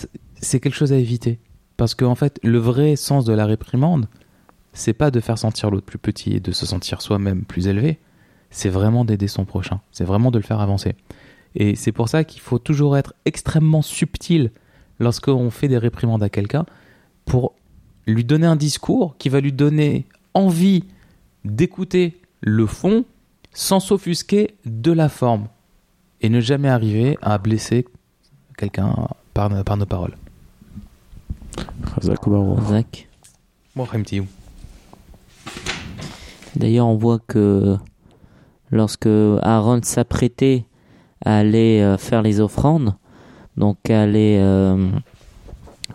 c'est 0.40 0.60
quelque 0.60 0.74
chose 0.74 0.92
à 0.92 0.96
éviter. 0.96 1.38
Parce 1.76 1.94
qu'en 1.94 2.16
fait, 2.16 2.40
le 2.42 2.58
vrai 2.58 2.96
sens 2.96 3.24
de 3.24 3.32
la 3.32 3.46
réprimande, 3.46 4.08
c'est 4.72 4.92
pas 4.92 5.10
de 5.10 5.20
faire 5.20 5.38
sentir 5.38 5.70
l'autre 5.70 5.86
plus 5.86 5.98
petit 5.98 6.34
et 6.34 6.40
de 6.40 6.52
se 6.52 6.66
sentir 6.66 7.02
soi-même 7.02 7.44
plus 7.44 7.68
élevé, 7.68 7.98
c'est 8.50 8.68
vraiment 8.68 9.04
d'aider 9.04 9.28
son 9.28 9.44
prochain, 9.44 9.80
c'est 9.92 10.04
vraiment 10.04 10.30
de 10.30 10.38
le 10.38 10.44
faire 10.44 10.60
avancer. 10.60 10.94
Et 11.54 11.74
c'est 11.76 11.92
pour 11.92 12.08
ça 12.08 12.24
qu'il 12.24 12.40
faut 12.40 12.58
toujours 12.58 12.96
être 12.96 13.14
extrêmement 13.24 13.82
subtil 13.82 14.50
lorsqu'on 15.00 15.50
fait 15.50 15.68
des 15.68 15.78
réprimandes 15.78 16.22
à 16.22 16.28
quelqu'un 16.28 16.66
pour 17.24 17.54
lui 18.06 18.24
donner 18.24 18.46
un 18.46 18.56
discours 18.56 19.16
qui 19.18 19.28
va 19.28 19.40
lui 19.40 19.52
donner 19.52 20.06
envie 20.34 20.84
d'écouter 21.44 22.20
le 22.40 22.66
fond 22.66 23.04
sans 23.52 23.80
s'offusquer 23.80 24.54
de 24.64 24.92
la 24.92 25.08
forme 25.08 25.48
et 26.20 26.28
ne 26.28 26.40
jamais 26.40 26.68
arriver 26.68 27.18
à 27.22 27.38
blesser 27.38 27.86
quelqu'un 28.56 28.94
par, 29.34 29.64
par 29.64 29.76
nos 29.76 29.86
paroles. 29.86 30.16
D'ailleurs, 36.56 36.86
on 36.86 36.96
voit 36.96 37.18
que 37.18 37.76
lorsque 38.70 39.08
Aaron 39.42 39.80
s'apprêtait 39.82 40.64
à 41.24 41.38
aller 41.38 41.80
euh, 41.80 41.96
faire 41.96 42.22
les 42.22 42.40
offrandes, 42.40 42.94
donc 43.56 43.90
à 43.90 44.02
aller 44.02 44.36
euh, 44.38 44.90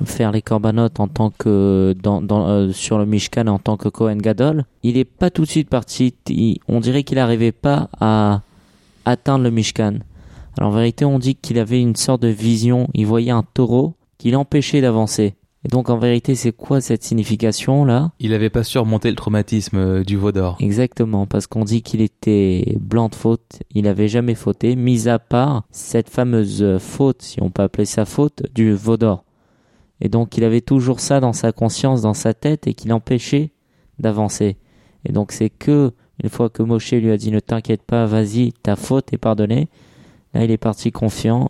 faire 0.04 0.32
les 0.32 0.42
corbanotes 0.42 1.00
en 1.00 1.08
tant 1.08 1.30
que 1.30 1.96
euh, 2.06 2.74
sur 2.74 2.98
le 2.98 3.06
Mishkan 3.06 3.48
en 3.48 3.60
tant 3.60 3.78
que 3.78 3.90
Kohen 3.90 4.22
Gadol, 4.22 4.66
il 4.84 4.98
est 4.98 5.06
pas 5.06 5.30
tout 5.30 5.44
de 5.44 5.50
suite 5.50 5.70
parti. 5.70 6.14
On 6.68 6.80
dirait 6.80 7.04
qu'il 7.04 7.18
n'arrivait 7.18 7.52
pas 7.52 7.90
à 8.00 8.42
atteindre 9.06 9.44
le 9.44 9.52
Mishkan. 9.52 10.00
Alors 10.58 10.72
en 10.72 10.76
vérité, 10.76 11.06
on 11.06 11.20
dit 11.20 11.36
qu'il 11.36 11.58
avait 11.58 11.82
une 11.82 11.96
sorte 11.96 12.22
de 12.22 12.28
vision. 12.28 12.88
Il 12.94 13.08
voyait 13.08 13.32
un 13.32 13.44
taureau 13.54 13.96
qui 14.18 14.32
l'empêchait 14.32 14.82
d'avancer. 14.82 15.36
Et 15.66 15.70
donc 15.70 15.90
en 15.90 15.98
vérité, 15.98 16.36
c'est 16.36 16.52
quoi 16.52 16.82
cette 16.82 17.04
signification 17.04 17.86
là? 17.86 18.12
Il 18.20 18.32
n'avait 18.32 18.50
pas 18.50 18.64
surmonté 18.64 19.10
le 19.10 19.16
traumatisme 19.16 19.78
euh, 19.78 20.04
du 20.04 20.18
veau 20.18 20.32
d'or. 20.32 20.58
Exactement, 20.60 21.26
parce 21.26 21.48
qu'on 21.48 21.64
dit 21.64 21.82
qu'il 21.82 22.02
était 22.02 22.76
blanc 22.80 23.08
de 23.08 23.16
faute, 23.16 23.62
il 23.74 23.84
n'avait 23.84 24.10
jamais 24.10 24.36
fauté, 24.36 24.76
mis 24.76 25.08
à 25.08 25.20
part 25.20 25.64
cette 25.72 26.10
fameuse 26.10 26.78
faute, 26.80 27.22
si 27.22 27.42
on 27.42 27.50
peut 27.50 27.64
appeler 27.64 27.86
ça 27.86 28.06
faute, 28.06 28.44
du 28.54 28.74
veau 28.74 28.98
d'or. 28.98 29.24
Et 30.02 30.10
donc 30.10 30.36
il 30.38 30.44
avait 30.44 30.62
toujours 30.62 31.00
ça 31.00 31.22
dans 31.22 31.34
sa 31.34 31.54
conscience, 31.54 32.02
dans 32.02 32.14
sa 32.14 32.34
tête, 32.34 32.68
et 32.68 32.74
qui 32.74 32.90
l'empêchait 32.90 33.52
d'avancer. 34.00 34.58
Et 35.06 35.14
donc 35.14 35.32
c'est 35.32 35.50
que, 35.50 35.94
une 36.22 36.30
fois 36.30 36.50
que 36.50 36.62
Moshe 36.62 36.92
lui 36.92 37.12
a 37.12 37.18
dit 37.18 37.32
ne 37.32 37.40
t'inquiète 37.40 37.84
pas, 37.84 38.06
vas-y, 38.06 38.52
ta 38.52 38.76
faute 38.76 39.14
est 39.14 39.18
pardonnée, 39.18 39.70
là 40.34 40.44
il 40.44 40.52
est 40.52 40.58
parti 40.58 40.92
confiant, 40.92 41.50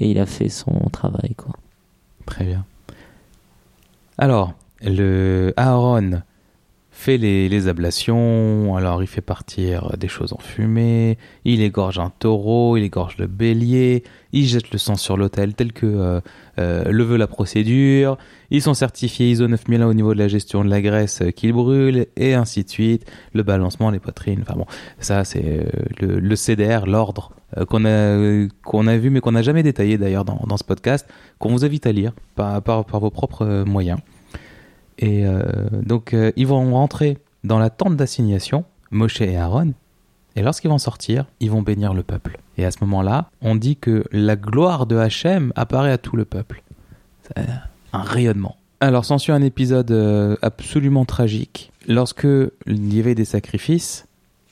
et 0.00 0.10
il 0.10 0.18
a 0.18 0.26
fait 0.26 0.48
son 0.48 0.72
travail, 0.90 1.34
quoi. 1.36 1.52
Très 2.26 2.44
bien. 2.44 2.64
Alors, 4.22 4.54
le 4.82 5.52
Aaron 5.56 6.22
fait 7.02 7.18
les, 7.18 7.68
ablations, 7.68 8.76
alors 8.76 9.02
il 9.02 9.06
fait 9.06 9.20
partir 9.20 9.96
des 9.98 10.08
choses 10.08 10.32
en 10.32 10.38
fumée, 10.38 11.18
il 11.44 11.60
égorge 11.60 11.98
un 11.98 12.10
taureau, 12.18 12.76
il 12.76 12.84
égorge 12.84 13.16
le 13.18 13.26
bélier, 13.26 14.04
il 14.32 14.46
jette 14.46 14.70
le 14.70 14.78
sang 14.78 14.96
sur 14.96 15.16
l'autel 15.16 15.54
tel 15.54 15.72
que 15.72 15.86
euh, 15.86 16.20
euh, 16.58 16.84
le 16.90 17.04
veut 17.04 17.16
la 17.16 17.26
procédure, 17.26 18.16
ils 18.50 18.62
sont 18.62 18.74
certifiés 18.74 19.30
ISO 19.30 19.48
9001 19.48 19.86
au 19.86 19.94
niveau 19.94 20.14
de 20.14 20.18
la 20.18 20.28
gestion 20.28 20.64
de 20.64 20.70
la 20.70 20.80
graisse 20.80 21.22
euh, 21.22 21.30
qu'ils 21.30 21.52
brûlent, 21.52 22.06
et 22.16 22.34
ainsi 22.34 22.64
de 22.64 22.70
suite, 22.70 23.10
le 23.32 23.42
balancement, 23.42 23.90
les 23.90 23.98
poitrines, 23.98 24.40
enfin 24.42 24.54
bon, 24.56 24.66
ça 24.98 25.24
c'est 25.24 25.66
euh, 26.02 26.18
le, 26.20 26.36
CDR, 26.36 26.86
l'ordre 26.86 27.32
euh, 27.56 27.64
qu'on 27.64 27.84
a, 27.84 28.48
qu'on 28.64 28.86
a 28.86 28.96
vu 28.96 29.10
mais 29.10 29.20
qu'on 29.20 29.32
n'a 29.32 29.42
jamais 29.42 29.62
détaillé 29.62 29.98
d'ailleurs 29.98 30.24
dans, 30.24 30.56
ce 30.56 30.64
podcast, 30.64 31.06
qu'on 31.38 31.50
vous 31.50 31.64
invite 31.64 31.86
à 31.86 31.92
lire 31.92 32.12
par, 32.34 32.62
vos 32.84 33.10
propres 33.10 33.46
euh, 33.46 33.64
moyens. 33.64 33.98
Et 35.02 35.26
euh, 35.26 35.42
donc, 35.82 36.14
euh, 36.14 36.30
ils 36.36 36.46
vont 36.46 36.72
rentrer 36.72 37.18
dans 37.42 37.58
la 37.58 37.70
tente 37.70 37.96
d'assignation, 37.96 38.64
Moshe 38.92 39.20
et 39.20 39.36
Aaron, 39.36 39.74
et 40.36 40.42
lorsqu'ils 40.42 40.70
vont 40.70 40.78
sortir, 40.78 41.26
ils 41.40 41.50
vont 41.50 41.60
bénir 41.60 41.92
le 41.92 42.04
peuple. 42.04 42.38
Et 42.56 42.64
à 42.64 42.70
ce 42.70 42.78
moment-là, 42.82 43.28
on 43.42 43.56
dit 43.56 43.76
que 43.76 44.04
la 44.12 44.36
gloire 44.36 44.86
de 44.86 44.96
Hachem 44.96 45.52
apparaît 45.56 45.90
à 45.90 45.98
tout 45.98 46.16
le 46.16 46.24
peuple. 46.24 46.62
C'est 47.22 47.44
un 47.92 48.02
rayonnement. 48.02 48.56
Alors, 48.80 49.04
s'ensuit 49.04 49.32
un 49.32 49.42
épisode 49.42 49.90
euh, 49.90 50.36
absolument 50.40 51.04
tragique. 51.04 51.72
Lorsque 51.88 52.26
il 52.66 52.94
y 52.94 53.00
avait 53.00 53.16
des 53.16 53.24
sacrifices, 53.24 54.06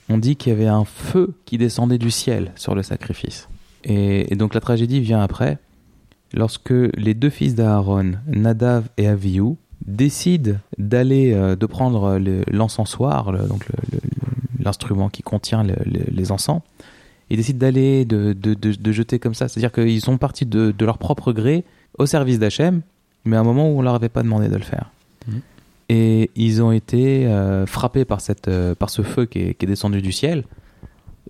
on 0.09 0.19
dit 0.19 0.35
qu'il 0.35 0.53
y 0.53 0.57
avait 0.57 0.67
un 0.67 0.85
feu 0.85 1.33
qui 1.45 1.59
descendait 1.59 1.99
du 1.99 2.11
ciel 2.11 2.51
sur 2.57 2.75
le 2.75 2.83
sacrifice. 2.83 3.49
Et, 3.85 4.33
et 4.33 4.37
donc 4.37 4.53
la 4.53 4.61
tragédie 4.61 5.01
vient 5.01 5.23
après, 5.23 5.59
lorsque 6.35 6.71
les 6.71 7.15
deux 7.15 7.31
fils 7.31 7.55
d'Aaron, 7.55 8.15
Nadav 8.27 8.89
et 8.99 9.07
Avihu, 9.07 9.55
décident 9.87 10.53
d'aller, 10.79 11.33
euh, 11.33 11.57
de 11.57 11.67
prendre 11.67 12.19
le- 12.19 12.45
l'encensoir, 12.51 13.33
le- 13.33 13.47
donc 13.49 13.67
l'instrument 14.59 15.09
qui 15.09 15.23
contient 15.23 15.63
le- 15.63 15.75
le- 15.85 16.05
les 16.11 16.33
encens, 16.33 16.61
ils 17.31 17.37
décident 17.37 17.59
d'aller, 17.59 18.05
de, 18.05 18.33
de, 18.33 18.55
de- 18.55 18.73
de 18.75 18.93
jeter 18.93 19.19
comme 19.19 19.35
ça. 19.35 19.49
C'est-à-dire 19.49 19.73
qu'ils 19.73 20.01
sont 20.01 20.19
partis 20.19 20.47
de, 20.47 20.75
leur 20.81 20.99
propre 20.99 21.33
gré 21.33 21.65
au 21.99 22.07
service 22.07 22.39
d'Hachem, 22.39 22.83
mais 23.25 23.37
à 23.37 23.41
un 23.41 23.45
moment 23.45 23.71
où 23.73 23.79
on 23.79 23.83
leur 23.83 23.95
avait 23.95 24.09
pas 24.09 24.23
demandé 24.23 24.49
de 24.49 24.57
le 24.57 24.63
faire. 24.63 24.91
Mhm. 25.29 25.41
Et 25.89 26.31
ils 26.37 26.63
ont 26.63 26.73
été 26.73 27.27
euh, 27.27 27.67
frappés 27.67 28.05
par, 28.05 28.21
cette, 28.21 28.49
euh, 28.49 28.75
par 28.75 28.91
ce 28.91 29.03
feu 29.03 29.27
qui 29.27 29.41
est, 29.41 29.55
qui 29.55 29.65
est 29.67 29.69
descendu 29.69 30.03
du 30.03 30.13
ciel, 30.13 30.45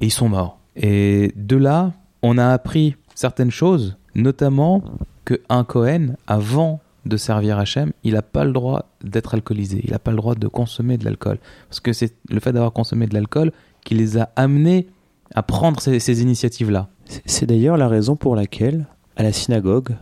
et 0.01 0.07
ils 0.07 0.11
sont 0.11 0.29
morts. 0.29 0.59
Et 0.77 1.33
de 1.37 1.57
là, 1.57 1.93
on 2.23 2.37
a 2.39 2.49
appris 2.49 2.95
certaines 3.15 3.51
choses, 3.51 3.97
notamment 4.15 4.83
que 5.25 5.41
un 5.49 5.65
Cohen, 5.65 6.15
avant 6.27 6.81
de 7.07 7.17
servir 7.17 7.59
Hachem, 7.59 7.93
il 8.05 8.15
n'a 8.15 8.23
pas 8.23 8.45
le 8.45 8.53
droit 8.53 8.87
d'être 9.03 9.35
alcoolisé, 9.35 9.81
il 9.85 9.91
n'a 9.93 9.99
pas 9.99 10.11
le 10.11 10.17
droit 10.19 10.35
de 10.35 10.47
consommer 10.49 10.99
de 10.99 11.05
l'alcool. 11.05 11.39
Parce 11.69 11.81
que 11.81 11.93
c'est 11.93 12.15
le 12.29 12.41
fait 12.41 12.53
d'avoir 12.53 12.73
consommé 12.73 13.07
de 13.07 13.15
l'alcool 13.15 13.53
qui 13.85 13.95
les 13.95 14.19
a 14.19 14.31
amenés 14.37 14.87
à 15.35 15.43
prendre 15.43 15.81
ces, 15.81 15.99
ces 16.01 16.23
initiatives-là. 16.23 16.89
C'est- 17.27 17.47
d'ailleurs 17.47 17.77
la 17.77 17.89
raison 17.89 18.17
pour 18.17 18.37
laquelle, 18.37 18.87
à 19.17 19.23
la 19.23 19.33
synagogue, 19.33 19.97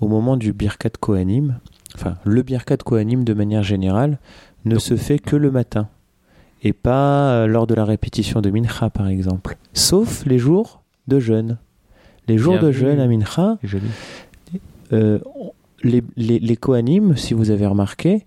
au 0.00 0.08
moment 0.08 0.36
du 0.36 0.52
Birkat 0.52 0.90
Kohanim, 1.00 1.58
enfin 1.94 2.16
le 2.24 2.42
Birkat 2.42 2.78
Kohanim 2.78 3.24
de 3.24 3.34
manière 3.34 3.62
générale, 3.62 4.18
ne 4.64 4.72
Donc- 4.72 4.80
se 4.80 4.96
fait 4.96 5.18
que 5.18 5.36
le 5.36 5.50
matin 5.50 5.88
et 6.62 6.72
pas 6.72 7.30
euh, 7.32 7.46
lors 7.46 7.66
de 7.66 7.74
la 7.74 7.84
répétition 7.84 8.40
de 8.40 8.50
Mincha 8.50 8.90
par 8.90 9.08
exemple. 9.08 9.56
Sauf 9.74 10.24
les 10.26 10.38
jours 10.38 10.82
de 11.08 11.20
jeûne. 11.20 11.58
Les 12.26 12.36
jours 12.38 12.58
de 12.58 12.70
jeûne 12.72 13.00
à 13.00 13.06
Mincha, 13.06 13.58
euh, 14.92 15.18
les, 15.82 16.02
les, 16.16 16.38
les 16.38 16.56
Kohanim, 16.56 17.16
si 17.16 17.34
vous 17.34 17.50
avez 17.50 17.66
remarqué, 17.66 18.24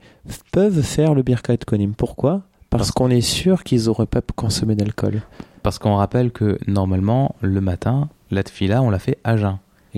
peuvent 0.51 0.81
faire 0.81 1.13
le 1.13 1.21
Birkat 1.23 1.57
Kohanim. 1.57 1.93
Pourquoi? 1.93 2.41
Parce 2.69 2.83
Parce- 2.87 2.91
qu'on 2.91 3.09
est 3.09 3.21
sûr 3.21 3.63
qu'ils 3.63 3.85
n'auraient 3.85 4.05
pas 4.05 4.21
consommé 4.35 4.75
d'alcool. 4.75 5.21
Parce 5.63 5.77
qu'on 5.77 5.95
rappelle 5.95 6.31
que 6.31 6.57
normalement, 6.67 7.35
le 7.41 7.61
matin, 7.61 8.09
la 8.31 8.43
tfila, 8.43 8.81
on 8.81 8.89
la 8.89 8.99
fait 8.99 9.17
à 9.23 9.37
jeun. 9.37 9.57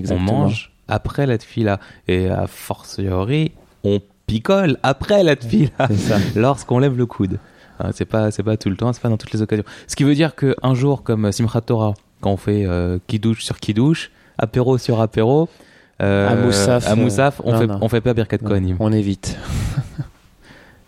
On 0.10 0.20
mange 0.20 0.72
après 0.88 1.26
la 1.28 1.38
tfila. 1.38 1.80
Et 2.08 2.28
a 2.30 2.48
fortiori, 2.48 3.52
on 3.84 4.00
picole 4.28 4.78
après 4.84 5.24
la 5.24 5.36
tfila. 5.36 5.70
Lorsqu'on 6.36 6.80
lève 6.80 6.98
le 6.98 7.06
coude. 7.06 7.40
Hein, 7.80 7.90
c'est 7.94 8.06
pas 8.06 8.30
c'est 8.32 8.44
pas 8.44 8.58
tout 8.58 8.70
le 8.70 8.76
temps, 8.76 8.92
c'est 8.94 9.02
pas 9.02 9.10
dans 9.10 9.18
toutes 9.18 9.34
les 9.34 9.42
occasions. 9.42 9.64
Ce 9.88 9.96
qui 9.96 10.04
veut 10.04 10.16
dire 10.16 10.36
que 10.36 10.56
un 10.64 10.74
jour 10.76 11.04
comme 11.04 11.32
Simchat 11.32 11.62
Torah, 11.62 11.94
quand 12.22 12.32
on 12.32 12.38
fait 12.38 12.66
euh, 12.66 13.00
kidouche 13.08 13.44
sur 13.44 13.60
kidouche, 13.60 14.12
apéro 14.38 14.78
sur 14.78 15.00
apéro, 15.02 15.48
euh, 16.02 16.30
À 16.30 16.36
Moussaf, 16.36 16.88
à 16.88 16.96
Moussaf, 16.96 17.42
on 17.44 17.54
euh, 17.54 17.58
fait 17.58 17.68
non, 17.68 17.80
on 17.82 17.90
fait 17.90 18.02
pas 18.02 18.14
Birkat 18.14 18.38
Non, 18.42 18.50
Kohanim. 18.50 18.78
On 18.80 18.92
évite. 18.92 19.38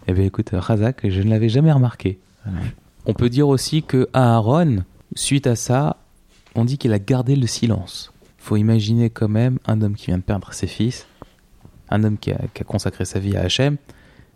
Eh 0.08 0.14
bien 0.14 0.24
écoute, 0.24 0.52
Razak, 0.54 1.10
je 1.10 1.22
ne 1.24 1.32
l'avais 1.32 1.50
jamais 1.50 1.72
remarqué. 1.72 2.20
On 3.08 3.14
peut 3.14 3.28
dire 3.28 3.48
aussi 3.48 3.82
que 3.82 4.08
Aaron, 4.14 4.84
suite 5.16 5.48
à 5.48 5.56
ça, 5.56 5.98
on 6.54 6.64
dit 6.64 6.78
qu'il 6.78 6.94
a 6.94 7.00
gardé 7.00 7.36
le 7.36 7.48
silence. 7.48 8.14
Faut 8.38 8.56
imaginer 8.56 9.10
quand 9.10 9.28
même 9.28 9.58
un 9.66 9.82
homme 9.82 9.96
qui 9.96 10.06
vient 10.06 10.20
de 10.20 10.24
perdre 10.24 10.54
ses 10.54 10.68
fils, 10.68 11.08
un 11.90 12.04
homme 12.04 12.20
qui 12.20 12.32
a, 12.32 12.38
qui 12.54 12.62
a 12.62 12.66
consacré 12.66 13.04
sa 13.04 13.18
vie 13.18 13.36
à 13.36 13.42
Hachem, 13.42 13.78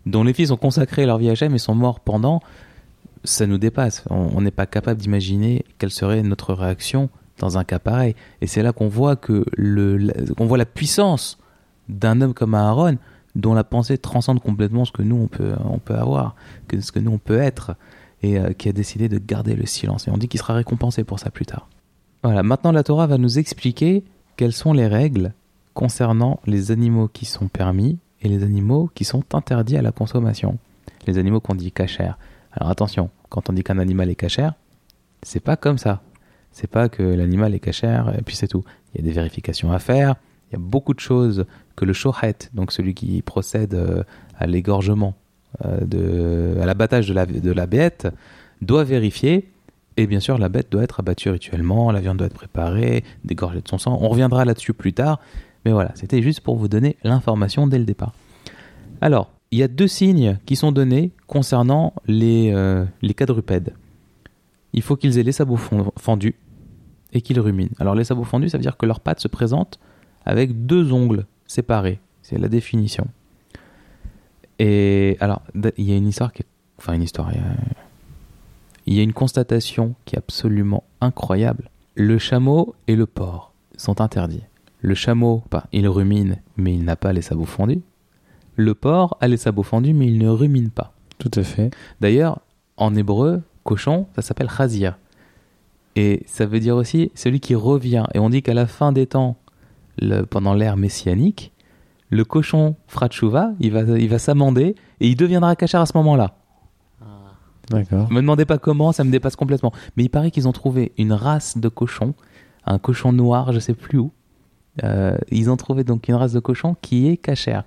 dont 0.08 0.24
les 0.24 0.34
fils 0.34 0.50
ont 0.50 0.58
consacré 0.58 1.06
leur 1.06 1.20
vie 1.20 1.30
à 1.30 1.34
Hachem 1.34 1.54
et 1.54 1.60
sont 1.60 1.76
morts 1.76 2.00
pendant. 2.00 2.42
Ça 3.24 3.46
nous 3.46 3.60
dépasse. 3.60 4.06
On 4.10 4.42
n'est 4.42 4.50
pas 4.50 4.66
capable 4.66 5.00
d'imaginer 5.00 5.66
quelle 5.78 5.92
serait 5.92 6.24
notre 6.24 6.56
réaction 6.56 7.12
dans 7.40 7.58
un 7.58 7.64
cas 7.64 7.80
pareil. 7.80 8.16
Et 8.42 8.48
c'est 8.48 8.62
là 8.62 8.72
qu'on 8.74 8.88
voit 8.88 9.16
que 9.16 9.46
le, 9.56 9.98
la- 9.98 10.14
voit 10.38 10.58
la 10.58 10.66
puissance 10.66 11.38
d'un 11.88 12.22
homme 12.22 12.34
comme 12.34 12.54
Aaron, 12.54 12.98
dont 13.36 13.54
la 13.54 13.64
pensée 13.64 13.98
transcende 13.98 14.42
complètement 14.42 14.86
ce 14.86 14.92
que 14.92 15.02
nous 15.02 15.16
on 15.16 15.28
peut, 15.28 15.54
on 15.66 15.80
peut 15.80 15.96
avoir, 15.96 16.36
que 16.68 16.80
ce 16.82 16.92
que 16.92 17.00
nous 17.00 17.12
on 17.12 17.18
peut 17.18 17.40
être, 17.40 17.76
et 18.22 18.38
euh, 18.38 18.54
qui 18.54 18.70
a 18.70 18.74
décidé 18.74 19.08
de 19.10 19.18
garder 19.18 19.56
le 19.56 19.66
silence. 19.66 20.08
Et 20.08 20.12
on 20.12 20.18
dit 20.18 20.28
qu'il 20.28 20.40
sera 20.40 20.54
récompensé 20.54 21.04
pour 21.04 21.20
ça 21.20 21.30
plus 21.32 21.46
tard. 21.46 21.68
Voilà, 22.24 22.44
maintenant 22.44 22.72
la 22.72 22.84
Torah 22.84 23.08
va 23.08 23.18
nous 23.18 23.40
expliquer 23.40 24.04
quelles 24.36 24.54
sont 24.54 24.74
les 24.74 24.88
règles 24.88 25.34
concernant 25.74 26.40
les 26.46 26.72
animaux 26.72 27.08
qui 27.08 27.26
sont 27.26 27.48
permis 27.48 27.98
et 28.22 28.28
les 28.28 28.44
animaux 28.44 28.90
qui 28.94 29.06
sont 29.06 29.24
interdits 29.34 29.78
à 29.78 29.82
la 29.82 29.94
consommation. 29.94 30.58
Les 31.08 31.18
animaux 31.18 31.40
qu'on 31.40 31.56
dit 31.56 31.72
cachères. 31.72 32.18
Alors 32.52 32.70
attention, 32.70 33.10
quand 33.30 33.50
on 33.50 33.54
dit 33.54 33.64
qu'un 33.64 33.80
animal 33.80 34.10
est 34.10 34.16
cachère, 34.16 34.54
c'est 35.24 35.40
pas 35.40 35.56
comme 35.56 35.78
ça. 35.78 36.02
C'est 36.52 36.70
pas 36.70 36.90
que 36.90 37.04
l'animal 37.04 37.54
est 37.54 37.60
cachère 37.60 38.14
et 38.18 38.22
puis 38.22 38.36
c'est 38.36 38.48
tout. 38.48 38.64
Il 38.94 39.02
y 39.02 39.04
a 39.04 39.08
des 39.08 39.14
vérifications 39.14 39.72
à 39.72 39.80
faire. 39.80 40.16
Il 40.50 40.54
y 40.54 40.56
a 40.56 40.60
beaucoup 40.60 40.94
de 40.94 41.00
choses 41.00 41.46
que 41.76 41.86
le 41.86 41.94
shohet, 41.94 42.50
donc 42.54 42.72
celui 42.72 42.94
qui 42.94 43.22
procède 43.22 43.76
euh, 43.76 44.04
à 44.38 44.48
l'égorgement, 44.48 45.14
euh, 45.66 46.62
à 46.62 46.66
l'abattage 46.66 47.08
de 47.08 47.52
la, 47.52 47.66
bête, 47.68 48.08
doit 48.62 48.84
vérifier. 48.84 49.52
Et 49.98 50.08
bien 50.08 50.20
sûr, 50.20 50.38
la 50.38 50.50
bête 50.50 50.72
doit 50.72 50.84
être 50.84 51.02
abattue 51.02 51.30
rituellement, 51.30 51.92
la 51.92 52.00
viande 52.00 52.18
doit 52.18 52.28
être 52.28 52.34
préparée, 52.34 53.04
dégorgée 53.24 53.62
de 53.62 53.68
son 53.68 53.78
sang. 53.78 53.98
On 54.02 54.10
reviendra 54.10 54.44
là-dessus 54.44 54.74
plus 54.74 54.94
tard. 54.94 55.20
Mais 55.66 55.72
voilà, 55.72 55.92
c'était 55.96 56.22
juste 56.22 56.42
pour 56.42 56.58
vous 56.58 56.68
donner 56.68 56.98
l'information 57.04 57.68
dès 57.68 57.78
le 57.78 57.86
départ. 57.86 58.14
Alors, 59.02 59.32
il 59.52 59.60
y 59.60 59.64
a 59.64 59.68
deux 59.68 59.88
signes 59.88 60.38
qui 60.46 60.56
sont 60.56 60.72
donnés 60.72 61.12
concernant 61.28 61.94
les, 62.08 62.52
euh, 62.54 62.86
les 63.02 63.14
quadrupèdes. 63.14 63.74
Il 64.74 64.82
faut 64.82 64.96
qu'ils 64.96 65.18
aient 65.18 65.24
les 65.24 65.32
sabots 65.32 65.60
fendus 65.98 66.36
et 67.14 67.22
qu'ils 67.22 67.40
ruminent. 67.40 67.72
Alors, 67.80 67.96
les 67.96 68.04
sabots 68.04 68.24
fendus, 68.24 68.50
ça 68.50 68.58
veut 68.58 68.62
dire 68.62 68.78
que 68.78 68.86
leurs 68.86 69.00
pattes 69.00 69.20
se 69.20 69.28
présentent 69.28 69.80
avec 70.26 70.66
deux 70.66 70.92
ongles 70.94 71.26
séparés. 71.48 72.00
C'est 72.22 72.38
la 72.38 72.48
définition. 72.50 73.08
Et 74.60 75.18
alors, 75.20 75.42
il 75.78 75.86
y 75.86 75.94
a 75.94 75.96
une 75.96 76.08
histoire 76.08 76.32
qui 76.34 76.44
est... 76.44 76.48
Enfin, 76.78 76.94
une 76.94 77.04
histoire... 77.04 77.32
il 77.32 77.38
y 77.38 77.40
a- 77.40 77.56
Il 78.86 78.94
y 78.96 79.00
a 79.00 79.04
une 79.04 79.14
constatation 79.14 79.96
qui 80.06 80.16
est 80.16 80.20
absolument 80.20 80.84
incroyable. 81.02 81.70
Le 81.96 82.18
chameau 82.18 82.76
et 82.88 82.96
le 82.96 83.06
porc 83.06 83.54
sont 83.78 84.02
interdits. 84.02 84.44
Le 84.82 84.96
chameau, 84.96 85.44
pas, 85.50 85.66
il 85.74 85.88
rumine, 85.88 86.38
mais 86.58 86.74
il 86.74 86.84
n'a 86.86 86.96
pas 86.96 87.12
les 87.14 87.22
sabots 87.22 87.46
fendus. 87.46 87.82
Le 88.56 88.74
porc 88.76 89.18
a 89.22 89.28
les 89.28 89.38
sabots 89.38 89.64
fendus, 89.64 89.94
mais 89.94 90.08
il 90.08 90.18
ne 90.18 90.30
rumine 90.30 90.70
pas. 90.70 90.94
Tout 91.18 91.32
à 91.36 91.44
fait. 91.44 91.72
D'ailleurs, 92.02 92.42
en 92.78 92.96
hébreu, 92.96 93.42
cochon, 93.70 94.08
ça 94.16 94.22
s'appelle 94.22 94.50
chazir. 94.50 94.98
Et 95.96 96.24
ça 96.26 96.46
veut 96.46 96.60
dire 96.60 96.76
aussi 96.76 97.12
celui 97.16 97.40
qui 97.40 97.56
revient. 97.56 98.06
Et 98.14 98.20
on 98.20 98.30
dit 98.30 98.42
qu'à 98.42 98.54
la 98.54 98.68
fin 98.68 98.92
des 98.92 99.06
temps, 99.08 99.36
le- 100.00 100.24
pendant 100.26 100.54
l'ère 100.54 100.78
messianique, 100.78 101.52
le 102.10 102.24
cochon 102.26 102.76
fratchouva, 102.88 103.52
il 103.60 103.72
va, 103.72 103.82
il 103.82 104.10
va 104.10 104.18
s'amender 104.20 104.76
et 105.00 105.08
il 105.08 105.16
deviendra 105.16 105.56
cachère 105.56 105.82
à 105.82 105.86
ce 105.86 105.96
moment-là. 105.98 106.36
D'accord. 107.70 108.12
Me 108.12 108.20
demandez 108.22 108.46
pas 108.46 108.58
comment, 108.58 108.92
ça 108.92 109.04
me 109.04 109.12
dépasse 109.12 109.36
complètement. 109.36 109.72
Mais 109.96 110.04
il 110.06 110.10
paraît 110.10 110.32
qu'ils 110.32 110.48
ont 110.48 110.52
trouvé 110.52 110.92
une 110.98 111.14
race 111.14 111.58
de 111.60 111.70
cochon, 111.70 112.16
un 112.66 112.80
cochon 112.80 113.14
noir, 113.14 113.54
je 113.54 113.60
sais 113.60 113.76
plus 113.76 114.00
où. 114.00 114.12
Euh, 114.84 115.16
ils 115.30 115.50
ont 115.52 115.58
trouvé 115.58 115.84
donc 115.84 116.08
une 116.08 116.16
race 116.16 116.34
de 116.34 116.40
cochon 116.40 116.76
qui 116.82 117.08
est 117.10 117.18
cachère. 117.18 117.66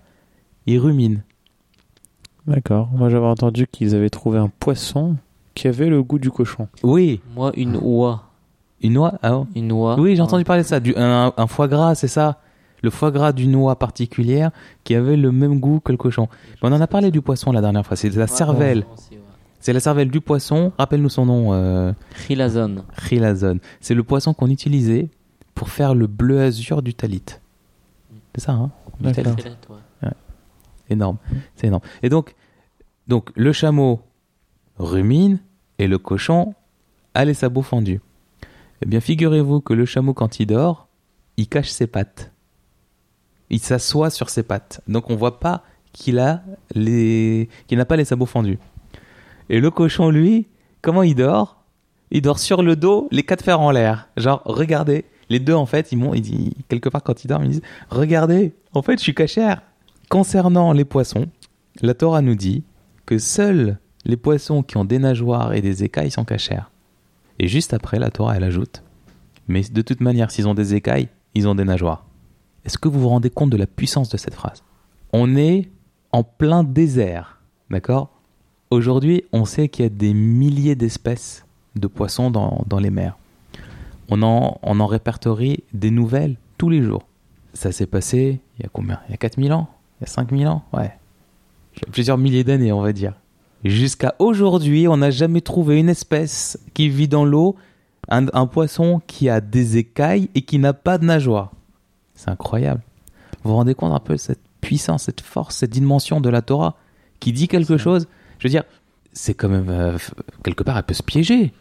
Il 0.66 0.78
rumine. 0.80 1.22
D'accord. 2.48 2.88
Moi, 2.92 3.10
j'avais 3.10 3.26
entendu 3.26 3.68
qu'ils 3.68 3.94
avaient 3.94 4.10
trouvé 4.10 4.38
un 4.38 4.48
poisson 4.48 5.16
qui 5.54 5.68
avait 5.68 5.88
le 5.88 6.02
goût 6.02 6.18
du 6.18 6.30
cochon. 6.30 6.68
Oui, 6.82 7.20
Moi, 7.34 7.52
une 7.56 7.76
oie. 7.80 8.24
une 8.82 8.94
noix. 8.94 9.14
ah 9.22 9.36
oh. 9.38 9.46
Une 9.54 9.70
oie. 9.72 9.96
Oui, 9.98 10.16
j'ai 10.16 10.22
entendu 10.22 10.44
parler 10.44 10.62
de 10.62 10.68
ça. 10.68 10.80
Du, 10.80 10.94
un, 10.96 11.32
un 11.36 11.46
foie 11.46 11.68
gras, 11.68 11.94
c'est 11.94 12.08
ça 12.08 12.40
Le 12.82 12.90
foie 12.90 13.10
gras 13.10 13.32
d'une 13.32 13.52
noix 13.52 13.76
particulière 13.78 14.50
qui 14.84 14.94
avait 14.94 15.16
le 15.16 15.30
même 15.32 15.60
goût 15.60 15.80
que 15.80 15.92
le 15.92 15.98
cochon. 15.98 16.28
Mais 16.62 16.68
on 16.68 16.72
en 16.72 16.80
a 16.80 16.86
parlé 16.86 17.10
du 17.10 17.20
poisson 17.20 17.52
la 17.52 17.60
dernière 17.60 17.86
fois. 17.86 17.96
C'est 17.96 18.10
la 18.14 18.26
cervelle. 18.26 18.84
C'est 19.60 19.72
la 19.72 19.78
cervelle 19.80 20.10
du 20.10 20.20
poisson. 20.20 20.72
Rappelle-nous 20.78 21.08
son 21.10 21.26
nom. 21.26 21.52
Euh, 21.52 21.92
Rilazone. 22.26 22.82
Rilazone. 22.96 23.60
C'est 23.80 23.94
le 23.94 24.02
poisson 24.02 24.34
qu'on 24.34 24.50
utilisait 24.50 25.08
pour 25.54 25.68
faire 25.68 25.94
le 25.94 26.06
bleu 26.08 26.40
azur 26.40 26.82
du 26.82 26.94
talit. 26.94 27.22
C'est 28.34 28.40
ça, 28.40 28.52
hein? 28.52 28.70
Du 29.00 29.12
talit. 29.12 29.28
Énorme. 30.90 31.16
C'est 31.56 31.68
énorme. 31.68 31.82
Et 32.02 32.08
donc, 32.08 32.34
donc, 33.06 33.30
le 33.36 33.52
chameau 33.52 34.00
rumine 34.82 35.40
et 35.78 35.86
le 35.86 35.98
cochon 35.98 36.54
a 37.14 37.24
les 37.24 37.34
sabots 37.34 37.62
fendus. 37.62 38.00
Eh 38.82 38.86
bien, 38.86 39.00
figurez-vous 39.00 39.60
que 39.60 39.74
le 39.74 39.84
chameau, 39.84 40.14
quand 40.14 40.40
il 40.40 40.46
dort, 40.46 40.88
il 41.36 41.48
cache 41.48 41.70
ses 41.70 41.86
pattes. 41.86 42.32
Il 43.50 43.60
s'assoit 43.60 44.10
sur 44.10 44.30
ses 44.30 44.42
pattes. 44.42 44.80
Donc, 44.88 45.10
on 45.10 45.16
voit 45.16 45.38
pas 45.38 45.62
qu'il 45.92 46.18
a 46.18 46.42
les, 46.74 47.48
qu'il 47.66 47.78
n'a 47.78 47.84
pas 47.84 47.96
les 47.96 48.04
sabots 48.04 48.26
fendus. 48.26 48.58
Et 49.48 49.60
le 49.60 49.70
cochon, 49.70 50.10
lui, 50.10 50.48
comment 50.80 51.02
il 51.02 51.14
dort? 51.14 51.62
Il 52.10 52.22
dort 52.22 52.38
sur 52.38 52.62
le 52.62 52.76
dos, 52.76 53.08
les 53.10 53.22
quatre 53.22 53.44
fers 53.44 53.60
en 53.60 53.70
l'air. 53.70 54.08
Genre, 54.16 54.42
regardez. 54.44 55.04
Les 55.28 55.38
deux, 55.38 55.54
en 55.54 55.66
fait, 55.66 55.92
ils 55.92 55.96
m'ont, 55.96 56.12
disent, 56.12 56.52
quelque 56.68 56.88
part 56.88 57.02
quand 57.02 57.24
ils 57.24 57.28
dorment, 57.28 57.44
ils 57.44 57.50
disent, 57.52 57.62
regardez, 57.88 58.52
en 58.74 58.82
fait, 58.82 58.98
je 58.98 59.02
suis 59.02 59.14
cachère. 59.14 59.62
Concernant 60.10 60.72
les 60.72 60.84
poissons, 60.84 61.26
la 61.80 61.94
Torah 61.94 62.20
nous 62.20 62.34
dit 62.34 62.64
que 63.06 63.18
seuls 63.18 63.78
les 64.04 64.16
poissons 64.16 64.62
qui 64.62 64.76
ont 64.76 64.84
des 64.84 64.98
nageoires 64.98 65.54
et 65.54 65.60
des 65.60 65.84
écailles 65.84 66.10
sont 66.10 66.24
cachères. 66.24 66.70
Et 67.38 67.48
juste 67.48 67.74
après, 67.74 67.98
la 67.98 68.10
Torah, 68.10 68.36
elle 68.36 68.44
ajoute 68.44 68.82
Mais 69.48 69.62
de 69.62 69.82
toute 69.82 70.00
manière, 70.00 70.30
s'ils 70.30 70.48
ont 70.48 70.54
des 70.54 70.74
écailles, 70.74 71.08
ils 71.34 71.48
ont 71.48 71.54
des 71.54 71.64
nageoires. 71.64 72.04
Est-ce 72.64 72.78
que 72.78 72.88
vous 72.88 73.00
vous 73.00 73.08
rendez 73.08 73.30
compte 73.30 73.50
de 73.50 73.56
la 73.56 73.66
puissance 73.66 74.08
de 74.08 74.16
cette 74.16 74.34
phrase? 74.34 74.62
On 75.12 75.36
est 75.36 75.68
en 76.12 76.22
plein 76.22 76.62
désert, 76.62 77.40
d'accord? 77.70 78.10
Aujourd'hui, 78.70 79.24
on 79.32 79.44
sait 79.44 79.68
qu'il 79.68 79.84
y 79.84 79.86
a 79.86 79.90
des 79.90 80.14
milliers 80.14 80.76
d'espèces 80.76 81.44
de 81.76 81.86
poissons 81.86 82.30
dans, 82.30 82.64
dans 82.66 82.78
les 82.78 82.90
mers. 82.90 83.16
On 84.08 84.22
en, 84.22 84.58
on 84.62 84.80
en 84.80 84.86
répertorie 84.86 85.64
des 85.72 85.90
nouvelles 85.90 86.36
tous 86.58 86.68
les 86.68 86.82
jours. 86.82 87.06
Ça 87.54 87.72
s'est 87.72 87.86
passé 87.86 88.40
il 88.58 88.62
y 88.62 88.66
a 88.66 88.68
combien? 88.72 89.00
Il 89.08 89.12
y 89.12 89.14
a 89.14 89.18
4000 89.18 89.52
ans? 89.52 89.68
Il 90.00 90.04
y 90.04 90.04
a 90.04 90.12
5000 90.12 90.46
ans? 90.48 90.64
Ouais. 90.72 90.92
Plusieurs 91.90 92.18
milliers 92.18 92.44
d'années, 92.44 92.72
on 92.72 92.80
va 92.80 92.92
dire. 92.92 93.14
Jusqu'à 93.64 94.14
aujourd'hui, 94.18 94.88
on 94.88 94.96
n'a 94.96 95.10
jamais 95.10 95.40
trouvé 95.40 95.78
une 95.78 95.88
espèce 95.88 96.58
qui 96.74 96.88
vit 96.88 97.08
dans 97.08 97.24
l'eau, 97.24 97.56
un, 98.08 98.26
un 98.32 98.46
poisson 98.46 99.00
qui 99.06 99.28
a 99.28 99.40
des 99.40 99.76
écailles 99.76 100.30
et 100.34 100.42
qui 100.42 100.58
n'a 100.58 100.72
pas 100.72 100.98
de 100.98 101.04
nageoire. 101.04 101.52
C'est 102.14 102.30
incroyable. 102.30 102.82
Vous 103.42 103.50
vous 103.50 103.56
rendez 103.56 103.74
compte 103.74 103.92
un 103.92 104.00
peu 104.00 104.14
de 104.14 104.18
cette 104.18 104.40
puissance, 104.60 105.04
cette 105.04 105.20
force, 105.20 105.56
cette 105.56 105.70
dimension 105.70 106.20
de 106.20 106.28
la 106.28 106.42
Torah 106.42 106.76
qui 107.20 107.32
dit 107.32 107.48
quelque 107.48 107.76
chose? 107.76 108.08
Je 108.38 108.48
veux 108.48 108.50
dire, 108.50 108.64
c'est 109.12 109.34
quand 109.34 109.48
même 109.48 109.68
euh, 109.68 109.98
quelque 110.42 110.62
part, 110.62 110.76
elle 110.76 110.82
peut 110.84 110.94
se 110.94 111.02
piéger. 111.02 111.52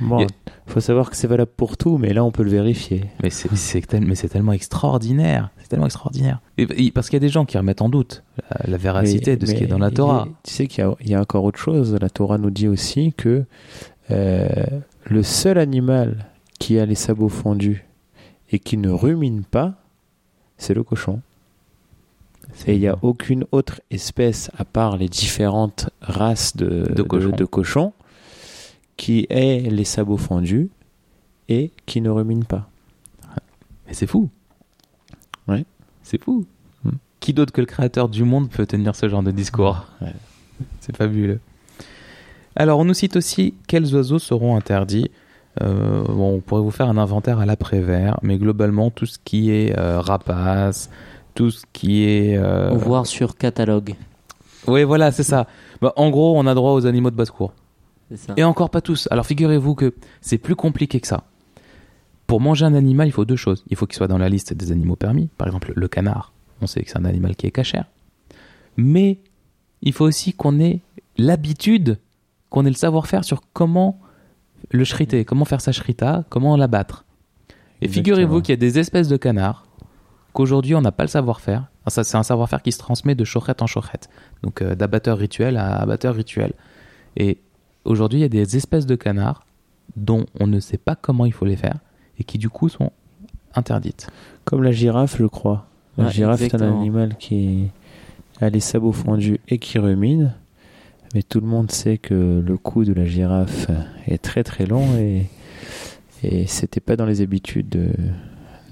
Bon, 0.00 0.24
a- 0.24 0.26
faut 0.66 0.80
savoir 0.80 1.10
que 1.10 1.16
c'est 1.16 1.26
valable 1.26 1.50
pour 1.56 1.76
tout, 1.76 1.98
mais 1.98 2.12
là, 2.12 2.22
on 2.24 2.30
peut 2.30 2.42
le 2.44 2.50
vérifier. 2.50 3.04
mais 3.22 3.30
c'est 3.30 3.80
tel- 3.86 4.12
tellement 4.28 4.52
extraordinaire. 4.52 5.50
C'est 5.58 5.68
tellement 5.68 5.86
extraordinaire. 5.86 6.40
Et- 6.56 6.86
et- 6.86 6.90
parce 6.92 7.08
qu'il 7.08 7.16
y 7.16 7.22
a 7.22 7.26
des 7.26 7.28
gens 7.28 7.44
qui 7.44 7.58
remettent 7.58 7.82
en 7.82 7.88
doute 7.88 8.22
la, 8.50 8.70
la 8.70 8.76
véracité 8.76 9.32
Mais- 9.32 9.36
de 9.38 9.46
ce 9.46 9.54
qui 9.54 9.64
est 9.64 9.66
dans 9.66 9.78
la 9.78 9.88
il 9.88 9.94
Torah. 9.94 10.28
tu 10.44 10.52
sais 10.52 10.66
qu'il 10.66 10.84
y 10.84 10.86
a, 10.86 10.94
il 11.00 11.10
y 11.10 11.14
a 11.14 11.20
encore 11.20 11.44
autre 11.44 11.58
chose. 11.58 11.96
La 12.00 12.10
Torah 12.10 12.38
nous 12.38 12.50
dit 12.50 12.68
aussi 12.68 13.12
que 13.16 13.44
euh, 14.10 14.48
le 15.04 15.22
seul 15.22 15.58
animal 15.58 16.26
qui 16.58 16.78
a 16.78 16.86
les 16.86 16.94
sabots 16.94 17.28
fendus 17.28 17.84
et 18.50 18.58
qui 18.58 18.76
ne 18.76 18.90
rumine 18.90 19.42
pas, 19.44 19.74
c'est 20.56 20.74
le 20.74 20.82
cochon. 20.82 21.20
Il 22.66 22.80
n'y 22.80 22.88
a 22.88 22.98
aucune 23.02 23.44
autre 23.52 23.80
espèce, 23.90 24.50
à 24.58 24.64
part 24.64 24.96
les 24.96 25.08
différentes 25.08 25.90
races 26.00 26.56
de, 26.56 26.92
De 26.92 27.02
cochons. 27.02 27.30
de 27.30 27.44
cochons, 27.44 27.92
qui 28.96 29.26
ait 29.30 29.60
les 29.60 29.84
sabots 29.84 30.16
fendus 30.16 30.70
et 31.48 31.70
qui 31.86 32.00
ne 32.00 32.10
rumine 32.10 32.44
pas. 32.44 32.68
Mais 33.86 33.94
c'est 33.94 34.06
fou. 34.06 34.28
Ouais. 35.46 35.64
C'est 36.02 36.22
fou. 36.22 36.46
Hmm. 36.84 36.90
Qui 37.20 37.32
d'autre 37.32 37.52
que 37.52 37.60
le 37.60 37.66
créateur 37.66 38.08
du 38.08 38.24
monde 38.24 38.50
peut 38.50 38.66
tenir 38.66 38.94
ce 38.96 39.08
genre 39.08 39.22
de 39.22 39.30
discours? 39.30 39.86
Ouais. 40.00 40.12
C'est 40.80 40.96
fabuleux. 40.96 41.40
Alors, 42.56 42.80
on 42.80 42.84
nous 42.84 42.94
cite 42.94 43.16
aussi 43.16 43.54
quels 43.68 43.94
oiseaux 43.94 44.18
seront 44.18 44.56
interdits. 44.56 45.10
Euh, 45.62 46.02
bon, 46.02 46.34
on 46.36 46.40
pourrait 46.40 46.60
vous 46.62 46.70
faire 46.70 46.88
un 46.88 46.98
inventaire 46.98 47.38
à 47.38 47.46
l'après-vert, 47.46 48.18
mais 48.22 48.36
globalement, 48.36 48.90
tout 48.90 49.06
ce 49.06 49.18
qui 49.24 49.50
est 49.50 49.78
euh, 49.78 50.00
rapace, 50.00 50.90
tout 51.38 51.52
ce 51.52 51.64
qui 51.72 52.02
est. 52.02 52.36
euh, 52.36 52.70
Voir 52.70 53.06
sur 53.06 53.36
catalogue. 53.36 53.94
Oui, 54.66 54.82
voilà, 54.82 55.12
c'est 55.12 55.22
ça. 55.22 55.46
Bah, 55.80 55.92
en 55.94 56.10
gros, 56.10 56.36
on 56.36 56.44
a 56.48 56.54
droit 56.54 56.72
aux 56.72 56.84
animaux 56.84 57.12
de 57.12 57.14
basse-cour. 57.14 57.52
Et 58.36 58.42
encore 58.42 58.70
pas 58.70 58.80
tous. 58.80 59.06
Alors 59.12 59.24
figurez-vous 59.24 59.76
que 59.76 59.94
c'est 60.20 60.38
plus 60.38 60.56
compliqué 60.56 60.98
que 60.98 61.06
ça. 61.06 61.22
Pour 62.26 62.40
manger 62.40 62.64
un 62.64 62.74
animal, 62.74 63.06
il 63.06 63.12
faut 63.12 63.24
deux 63.24 63.36
choses. 63.36 63.62
Il 63.70 63.76
faut 63.76 63.86
qu'il 63.86 63.94
soit 63.96 64.08
dans 64.08 64.18
la 64.18 64.28
liste 64.28 64.52
des 64.52 64.72
animaux 64.72 64.96
permis. 64.96 65.28
Par 65.38 65.46
exemple, 65.46 65.72
le 65.76 65.86
canard. 65.86 66.32
On 66.60 66.66
sait 66.66 66.82
que 66.82 66.90
c'est 66.90 66.98
un 66.98 67.04
animal 67.04 67.36
qui 67.36 67.46
est 67.46 67.52
cachère. 67.52 67.84
Mais 68.76 69.20
il 69.82 69.92
faut 69.92 70.06
aussi 70.06 70.32
qu'on 70.32 70.58
ait 70.58 70.80
l'habitude, 71.18 71.98
qu'on 72.50 72.66
ait 72.66 72.70
le 72.70 72.74
savoir-faire 72.74 73.22
sur 73.22 73.42
comment 73.52 74.00
le 74.72 74.82
shriter, 74.82 75.24
comment 75.24 75.44
faire 75.44 75.60
sa 75.60 75.70
shrita, 75.70 76.24
comment 76.30 76.56
l'abattre. 76.56 77.04
Et 77.80 77.86
figurez-vous 77.86 78.42
qu'il 78.42 78.54
y 78.54 78.54
a 78.54 78.56
des 78.56 78.80
espèces 78.80 79.06
de 79.06 79.16
canards 79.16 79.67
qu'aujourd'hui 80.38 80.76
on 80.76 80.80
n'a 80.80 80.92
pas 80.92 81.02
le 81.02 81.08
savoir-faire. 81.08 81.64
C'est 81.88 82.14
un 82.14 82.22
savoir-faire 82.22 82.62
qui 82.62 82.70
se 82.70 82.78
transmet 82.78 83.16
de 83.16 83.24
chorette 83.24 83.60
en 83.60 83.66
chorette. 83.66 84.08
Donc 84.44 84.62
euh, 84.62 84.76
d'abatteur 84.76 85.18
rituel 85.18 85.56
à 85.56 85.80
abatteur 85.80 86.14
rituel. 86.14 86.52
Et 87.16 87.38
aujourd'hui, 87.84 88.20
il 88.20 88.22
y 88.22 88.24
a 88.24 88.28
des 88.28 88.56
espèces 88.56 88.86
de 88.86 88.94
canards 88.94 89.44
dont 89.96 90.26
on 90.38 90.46
ne 90.46 90.60
sait 90.60 90.78
pas 90.78 90.94
comment 90.94 91.26
il 91.26 91.32
faut 91.32 91.44
les 91.44 91.56
faire 91.56 91.78
et 92.20 92.24
qui 92.24 92.38
du 92.38 92.48
coup 92.48 92.68
sont 92.68 92.92
interdites. 93.54 94.06
Comme 94.44 94.62
la 94.62 94.70
girafe, 94.70 95.16
je 95.18 95.26
crois. 95.26 95.66
La 95.96 96.08
girafe 96.08 96.42
est 96.42 96.54
un 96.54 96.78
animal 96.78 97.16
qui 97.16 97.70
a 98.40 98.48
les 98.48 98.60
sabots 98.60 98.92
fondus 98.92 99.40
et 99.48 99.58
qui 99.58 99.80
rumine. 99.80 100.34
Mais 101.14 101.24
tout 101.24 101.40
le 101.40 101.48
monde 101.48 101.72
sait 101.72 101.98
que 101.98 102.40
le 102.46 102.56
cou 102.58 102.84
de 102.84 102.92
la 102.92 103.06
girafe 103.06 103.66
est 104.06 104.22
très 104.22 104.44
très 104.44 104.66
long 104.66 104.86
et, 104.98 105.26
et 106.22 106.46
c'était 106.46 106.80
pas 106.80 106.94
dans 106.94 107.06
les 107.06 107.22
habitudes 107.22 107.70
de, 107.70 107.88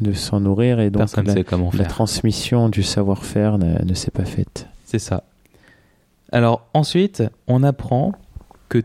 de 0.01 0.13
s'en 0.13 0.41
nourrir 0.41 0.81
et 0.81 0.91
donc 0.91 1.01
Personne 1.01 1.27
la, 1.27 1.33
sait 1.35 1.45
comment 1.45 1.71
la 1.73 1.79
faire. 1.85 1.89
transmission 1.89 2.69
du 2.69 2.83
savoir-faire 2.83 3.59
ne, 3.59 3.83
ne 3.85 3.95
s'est 3.95 4.11
pas 4.11 4.25
faite. 4.25 4.69
C'est 4.85 4.99
ça. 4.99 5.25
Alors 6.33 6.67
ensuite, 6.75 7.23
on 7.47 7.63
apprend 7.63 8.13
que 8.69 8.83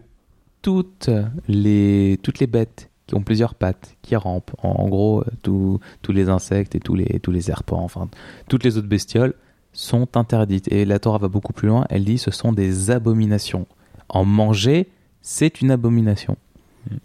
toutes 0.61 1.09
les, 1.47 2.19
toutes 2.23 2.39
les 2.39 2.47
bêtes 2.47 2.89
qui 3.07 3.15
ont 3.15 3.21
plusieurs 3.23 3.55
pattes, 3.55 3.95
qui 4.03 4.15
rampent, 4.15 4.51
en, 4.63 4.69
en 4.69 4.87
gros 4.87 5.21
euh, 5.21 5.25
tous- 5.41 5.79
tous 6.01 6.11
les 6.13 6.29
insectes 6.29 6.75
et 6.75 6.79
tous 6.79 6.95
les, 6.95 7.19
tous 7.19 7.31
les 7.31 7.41
serpents, 7.41 7.83
enfin 7.83 8.07
toutes 8.47 8.63
les 8.63 8.77
autres 8.77 8.87
bestioles, 8.87 9.33
sont 9.73 10.15
interdites. 10.15 10.71
Et 10.71 10.85
la 10.85 10.99
Torah 10.99 11.17
va 11.17 11.27
beaucoup 11.27 11.53
plus 11.53 11.67
loin, 11.67 11.85
elle 11.89 12.05
dit 12.05 12.17
ce 12.17 12.31
sont 12.31 12.53
des 12.53 12.89
abominations. 12.91 13.65
En 14.07 14.23
manger, 14.23 14.87
c'est 15.21 15.61
une 15.61 15.71
abomination. 15.71 16.37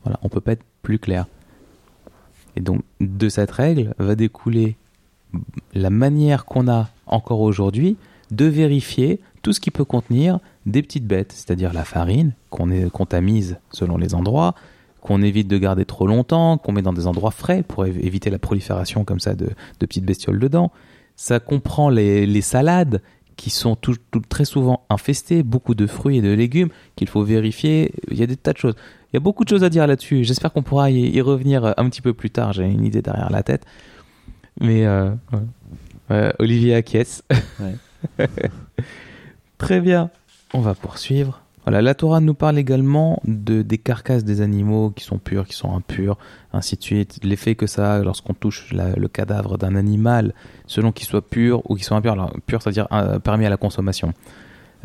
Voilà, 0.05 0.19
on 0.23 0.29
peut 0.29 0.41
pas 0.41 0.53
être 0.53 0.65
plus 0.83 0.99
clair. 0.99 1.27
Et 2.57 2.61
donc, 2.61 2.83
de 3.01 3.29
cette 3.29 3.51
règle 3.51 3.95
va 3.99 4.15
découler 4.15 4.77
la 5.75 5.91
manière 5.91 6.45
qu'on 6.45 6.69
a 6.69 6.89
encore 7.07 7.41
aujourd'hui 7.41 7.97
de 8.31 8.47
vérifier 8.47 9.21
tout 9.43 9.53
ce 9.53 9.61
qui 9.61 9.71
peut 9.71 9.85
contenir 9.85 10.41
des 10.65 10.83
petites 10.83 11.07
bêtes, 11.07 11.33
c'est-à-dire 11.33 11.73
la 11.73 11.85
farine 11.85 12.33
qu'on 12.51 12.71
est- 12.71 12.91
qu'on 12.91 13.07
tamise 13.07 13.59
selon 13.71 13.97
les 13.97 14.15
endroits, 14.15 14.55
qu'on 15.01 15.23
évite 15.23 15.47
de 15.47 15.59
garder 15.59 15.85
trop 15.85 16.07
longtemps, 16.09 16.59
qu'on 16.59 16.73
met 16.73 16.83
dans 16.83 16.93
des 16.93 17.07
endroits 17.07 17.31
frais 17.31 17.63
pour 17.63 17.85
év- 17.85 18.01
éviter 18.05 18.31
la 18.31 18.41
prolifération 18.41 19.05
comme 19.05 19.21
ça 19.21 19.35
de, 19.35 19.51
petites 19.79 20.05
bestioles 20.05 20.41
dedans. 20.41 20.73
Ça 21.15 21.39
comprend 21.39 21.89
les, 21.91 22.41
salades 22.41 23.01
qui 23.37 23.51
sont 23.51 23.77
tout- 23.77 23.95
très 24.29 24.45
souvent 24.47 24.83
infestées, 24.91 25.43
beaucoup 25.45 25.75
de 25.77 25.87
fruits 25.87 26.17
et 26.19 26.23
de 26.23 26.33
légumes 26.33 26.71
qu'il 26.97 27.09
faut 27.09 27.23
vérifier. 27.23 27.93
Il 28.11 28.19
y 28.19 28.23
a 28.23 28.27
des 28.27 28.37
tas 28.37 28.53
de 28.53 28.59
choses. 28.59 28.75
Il 29.17 29.21
y 29.21 29.23
a 29.23 29.25
beaucoup 29.25 29.45
de 29.45 29.49
choses 29.49 29.65
à 29.65 29.71
dire 29.71 29.87
là-dessus. 29.87 30.25
J'espère 30.25 30.53
qu'on 30.53 30.63
pourra 30.63 30.91
y, 30.91 31.09
y 31.09 31.21
revenir 31.23 31.73
un 31.79 31.89
petit 31.89 32.03
peu 32.03 32.13
plus 32.13 32.29
tard. 32.29 32.53
J'ai 32.53 32.65
une 32.65 32.85
idée 32.85 33.01
derrière 33.01 33.31
la 33.31 33.43
tête. 33.43 33.65
Mais 34.61 34.85
euh, 34.85 35.09
ouais. 36.11 36.35
Olivier 36.39 36.75
acquiesce. 36.75 37.25
Très 39.57 39.81
bien. 39.81 40.11
On 40.53 40.61
va 40.61 40.75
poursuivre. 40.75 41.41
Voilà, 41.65 41.81
la 41.81 41.95
Torah 41.95 42.21
nous 42.21 42.35
parle 42.35 42.59
également 42.59 43.19
de, 43.25 43.63
des 43.63 43.79
carcasses 43.79 44.23
des 44.23 44.43
animaux 44.43 44.91
qui 44.91 45.03
sont 45.03 45.17
purs, 45.19 45.47
qui 45.47 45.57
sont 45.57 45.75
impurs, 45.75 46.19
ainsi 46.53 46.77
de 46.77 46.83
suite. 46.83 47.19
L'effet 47.25 47.55
que 47.55 47.67
ça 47.67 47.95
a 47.95 47.99
lorsqu'on 48.03 48.35
touche 48.35 48.71
la- 48.75 48.95
le 48.97 49.09
cadavre 49.09 49.57
d'un 49.57 49.77
animal, 49.77 50.35
selon 50.67 50.93
qu'il 50.93 51.07
soit 51.07 51.27
pur 51.27 51.63
ou 51.71 51.75
qu'il 51.75 51.85
soit 51.85 51.97
impur. 51.97 52.13
Alors, 52.13 52.35
pur, 52.45 52.61
c'est-à-dire 52.61 52.87
euh, 52.93 53.19
permis 53.19 53.47
à 53.47 53.51
la 53.51 53.57
consommation. 53.57 54.13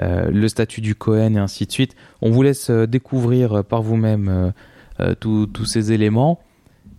Euh, 0.01 0.29
le 0.31 0.47
statut 0.47 0.81
du 0.81 0.95
Cohen 0.95 1.35
et 1.35 1.39
ainsi 1.39 1.65
de 1.65 1.71
suite. 1.71 1.95
On 2.21 2.31
vous 2.31 2.41
laisse 2.41 2.69
euh, 2.69 2.87
découvrir 2.87 3.53
euh, 3.53 3.63
par 3.63 3.81
vous-même 3.81 4.53
tous 5.19 5.65
ces 5.65 5.91
éléments. 5.91 6.39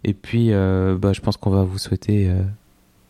Et 0.05 0.15
puis, 0.15 0.49
euh, 0.53 0.97
bah, 0.99 1.13
je 1.13 1.21
pense 1.21 1.37
qu'on 1.37 1.51
va 1.51 1.63
vous 1.63 1.79
souhaiter 1.79 2.29
euh, 2.29 2.43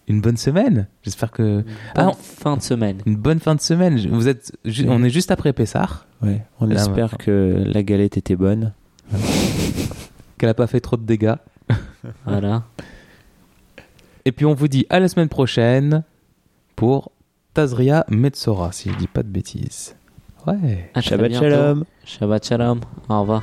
une 0.08 0.20
bonne 0.20 0.36
semaine. 0.36 0.86
J'espère 1.02 1.30
que 1.30 1.64
Ah, 1.94 2.04
Bonne 2.04 2.08
on- 2.10 2.12
fin 2.14 2.56
de 2.58 2.62
semaine. 2.62 2.98
une 3.06 3.16
bonne 3.16 3.38
fin 3.40 3.54
de 3.54 3.60
semaine. 3.62 3.98
Vous 4.10 4.28
êtes, 4.28 4.52
ju- 4.66 4.86
on 4.88 5.02
est 5.02 5.08
juste 5.10 5.30
après 5.30 5.52
Pessar, 5.54 6.06
Ouais, 6.20 6.42
on 6.60 6.66
Là, 6.66 6.74
espère 6.74 7.16
que 7.16 7.62
la 7.66 7.82
galette 7.82 8.16
était 8.18 8.36
bonne. 8.36 8.72
qu'elle 10.38 10.50
a 10.50 10.54
pas 10.54 10.66
fait 10.66 10.80
trop 10.80 10.96
de 10.96 11.04
dégâts. 11.04 11.34
Voilà. 12.26 12.64
Et 14.24 14.32
puis 14.32 14.44
on 14.46 14.54
vous 14.54 14.68
dit 14.68 14.86
à 14.90 15.00
la 15.00 15.08
semaine 15.08 15.28
prochaine 15.28 16.02
pour 16.76 17.10
Tazria 17.54 18.04
Metzora, 18.08 18.72
si 18.72 18.90
je 18.90 18.96
dis 18.96 19.06
pas 19.06 19.22
de 19.22 19.28
bêtises. 19.28 19.94
Ouais. 20.46 20.90
Très 20.94 21.02
Shabbat 21.02 21.32
shalom. 21.34 21.84
Shabbat 22.04 22.46
shalom. 22.46 22.80
Au 23.08 23.20
revoir. 23.20 23.42